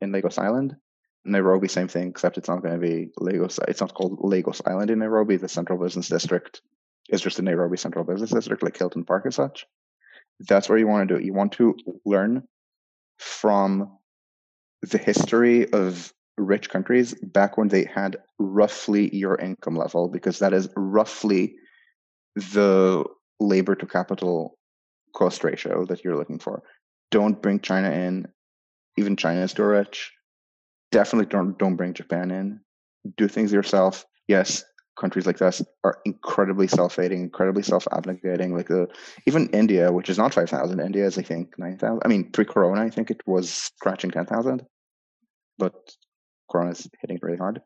[0.00, 0.76] in Lagos Island.
[1.24, 3.58] Nairobi, same thing, except it's not going to be Lagos.
[3.68, 5.36] It's not called Lagos Island in Nairobi.
[5.36, 6.60] The Central Business District
[7.08, 9.66] is just the Nairobi Central Business District, like Hilton Park and such.
[10.40, 11.20] That's where you want to do.
[11.20, 11.24] It.
[11.24, 12.48] You want to learn
[13.22, 13.98] from
[14.82, 20.52] the history of rich countries back when they had roughly your income level, because that
[20.52, 21.54] is roughly
[22.34, 23.04] the
[23.38, 24.58] labor to capital
[25.14, 26.62] cost ratio that you're looking for.
[27.10, 28.26] Don't bring China in.
[28.96, 30.12] Even China is too rich
[30.92, 32.60] definitely don't don't bring Japan in.
[33.16, 34.04] Do things yourself.
[34.28, 34.62] Yes,
[34.98, 38.54] countries like this are incredibly self-aiding, incredibly self-abnegating.
[38.54, 38.88] Like the,
[39.26, 42.02] even India, which is not five thousand, India is I think nine thousand.
[42.04, 44.64] I mean, pre-Corona, I think it was scratching ten thousand,
[45.58, 45.74] but
[46.50, 47.62] Corona is hitting really hard.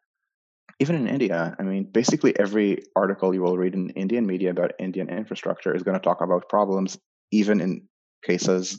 [0.78, 4.72] Even in India, I mean, basically every article you will read in Indian media about
[4.78, 6.98] Indian infrastructure is going to talk about problems,
[7.30, 7.88] even in
[8.22, 8.78] cases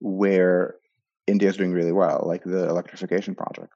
[0.00, 0.74] where
[1.26, 3.74] India is doing really well, like the electrification project.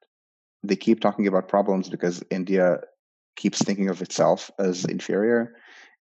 [0.64, 2.78] They keep talking about problems because India
[3.37, 5.55] keeps thinking of itself as inferior.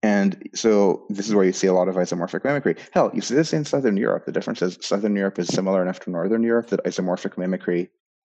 [0.01, 2.75] And so this is where you see a lot of isomorphic mimicry.
[2.91, 4.25] Hell, you see this in Southern Europe.
[4.25, 7.89] The difference is Southern Europe is similar enough to Northern Europe that isomorphic mimicry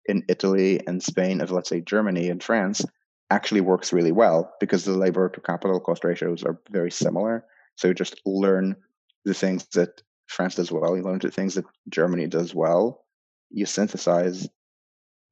[0.06, 2.84] in Italy and Spain of let's say Germany and France
[3.30, 7.44] actually works really well because the labor to capital cost ratios are very similar.
[7.76, 8.76] So you just learn
[9.24, 13.04] the things that France does well, you learn the things that Germany does well,
[13.50, 14.48] you synthesize,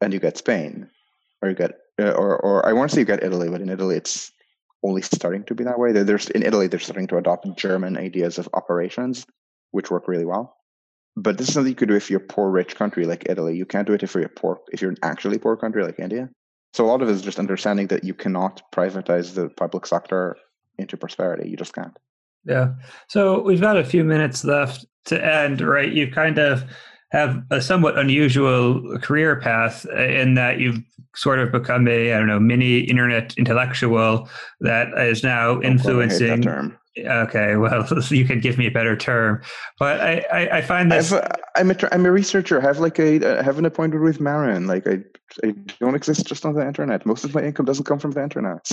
[0.00, 0.88] and you get Spain,
[1.40, 3.68] or you get, Uh, or or I want to say you get Italy, but in
[3.68, 4.32] Italy it's
[4.82, 5.92] only starting to be that way.
[5.92, 9.26] There's in Italy they're starting to adopt German ideas of operations,
[9.70, 10.56] which work really well.
[11.16, 13.56] But this is something you could do if you're a poor rich country like Italy.
[13.56, 16.30] You can't do it if you're poor if you're an actually poor country like India.
[16.72, 20.36] So a lot of it is just understanding that you cannot privatize the public sector
[20.78, 21.50] into prosperity.
[21.50, 21.96] You just can't.
[22.44, 22.72] Yeah.
[23.08, 25.92] So we've got a few minutes left to end, right?
[25.92, 26.64] You've kind of
[27.12, 30.82] have a somewhat unusual career path in that you've
[31.14, 34.28] sort of become a I don't know mini internet intellectual
[34.60, 36.74] that is now oh, influencing.
[36.98, 39.42] Okay, well, you can give me a better term,
[39.78, 42.60] but I, I, I find that I'm a I'm a researcher.
[42.60, 44.66] I have like a I have an appointment with Marron.
[44.66, 45.02] Like I
[45.44, 47.04] I don't exist just on the internet.
[47.06, 48.70] Most of my income doesn't come from the internet.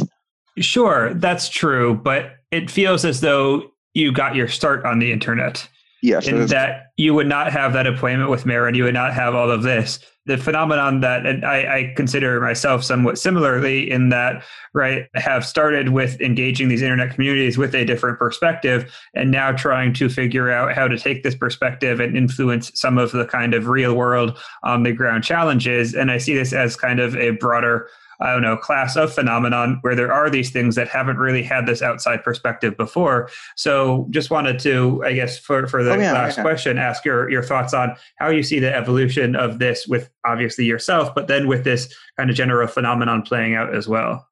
[0.58, 5.68] Sure, that's true, but it feels as though you got your start on the internet.
[6.02, 9.36] Yes, in that you would not have that appointment with Marron, you would not have
[9.36, 10.00] all of this.
[10.26, 14.43] The phenomenon that I, I, consider myself somewhat similarly in that
[14.74, 19.93] right have started with engaging these internet communities with a different perspective and now trying
[19.95, 23.68] to figure out how to take this perspective and influence some of the kind of
[23.68, 25.95] real world on the ground challenges.
[25.95, 27.89] And i see this as kind of a broader
[28.22, 31.66] I don't know, class of phenomenon where there are these things that haven't really had
[31.66, 33.30] this outside perspective before.
[33.56, 36.44] So just wanted to, I guess, for, for the oh, yeah, last yeah.
[36.44, 40.66] question, ask your, your thoughts on how you see the evolution of this with obviously
[40.66, 44.28] yourself, but then with this kind of general phenomenon playing out as well.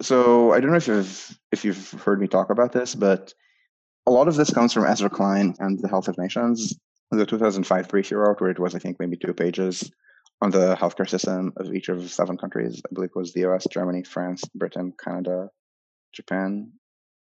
[0.00, 3.32] So I don't know if you've if you've heard me talk about this, but
[4.06, 6.74] a lot of this comes from Ezra Klein and the Health of Nations,
[7.10, 9.90] the 2005 brief he wrote, where it was I think maybe two pages,
[10.44, 12.82] on the healthcare system of each of seven countries.
[12.84, 15.48] I believe was the US, Germany, France, Britain, Canada,
[16.12, 16.70] Japan,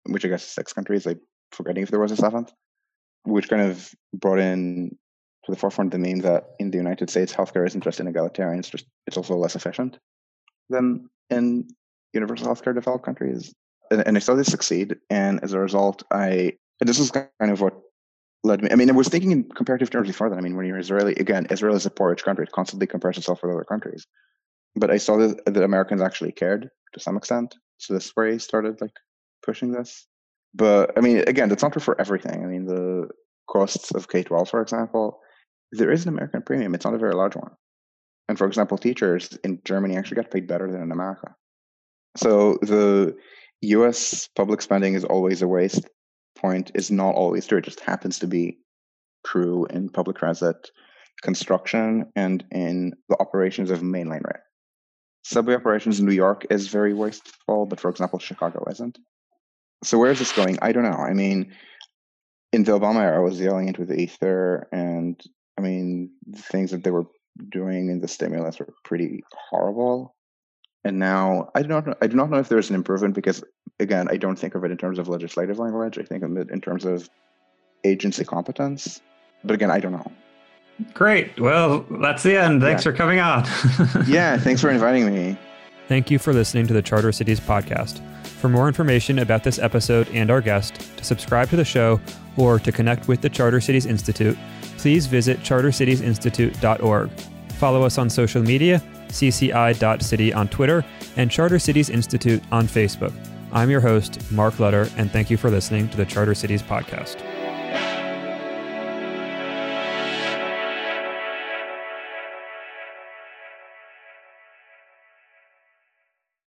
[0.04, 1.06] which I guess six countries.
[1.06, 2.52] I'm forgetting if there was a seventh,
[3.24, 4.96] which kind of brought in
[5.44, 8.60] to the forefront the meme that in the United States, healthcare isn't just an egalitarian;
[8.60, 9.98] it's just it's also less efficient
[10.68, 11.66] than in
[12.12, 13.52] universal healthcare developed countries.
[13.90, 17.60] And, and I saw this succeed, and as a result, I this is kind of
[17.60, 17.74] what
[18.42, 18.68] led me.
[18.70, 20.38] I mean, I was thinking in comparative terms before that.
[20.38, 22.44] I mean, when you're Israeli, again, Israel is a poor rich country.
[22.44, 24.06] It constantly compares itself with other countries.
[24.76, 27.54] But I saw that the Americans actually cared to some extent.
[27.78, 28.94] So this I started like
[29.44, 30.06] pushing this.
[30.54, 32.44] But I mean, again, that's not true for everything.
[32.44, 33.08] I mean, the
[33.48, 35.20] costs of K 12, for example,
[35.72, 36.74] there is an American premium.
[36.74, 37.52] It's not a very large one.
[38.28, 41.34] And for example, teachers in Germany actually get paid better than in America.
[42.16, 43.16] So the
[43.62, 45.88] US public spending is always a waste
[46.40, 47.58] point is not always true.
[47.58, 48.58] It just happens to be
[49.26, 50.70] true in public transit
[51.22, 54.42] construction and in the operations of mainline rail.
[55.22, 58.98] Subway operations in New York is very wasteful, but for example, Chicago isn't.
[59.84, 60.58] So where is this going?
[60.62, 60.90] I don't know.
[60.90, 61.52] I mean,
[62.52, 65.20] in the Obama era, I was yelling into the ether, and
[65.58, 67.06] I mean, the things that they were
[67.50, 70.14] doing in the stimulus were pretty horrible.
[70.84, 73.44] And now I do not know, I do not know if there's an improvement because
[73.80, 75.98] again I don't think of it in terms of legislative language.
[75.98, 77.08] I think of it in terms of
[77.84, 79.00] agency competence.
[79.44, 80.12] But again, I don't know.
[80.94, 81.38] Great.
[81.40, 82.62] Well, that's the end.
[82.62, 82.90] Thanks yeah.
[82.90, 83.44] for coming on.
[84.06, 85.36] yeah, thanks for inviting me.
[85.88, 88.00] Thank you for listening to the Charter Cities podcast.
[88.24, 92.00] For more information about this episode and our guest, to subscribe to the show,
[92.36, 94.38] or to connect with the Charter Cities Institute,
[94.78, 97.10] please visit chartercitiesinstitute.org.
[97.58, 100.84] Follow us on social media cci.city on Twitter,
[101.16, 103.12] and Charter Cities Institute on Facebook.
[103.52, 107.20] I'm your host, Mark Lutter, and thank you for listening to the Charter Cities Podcast.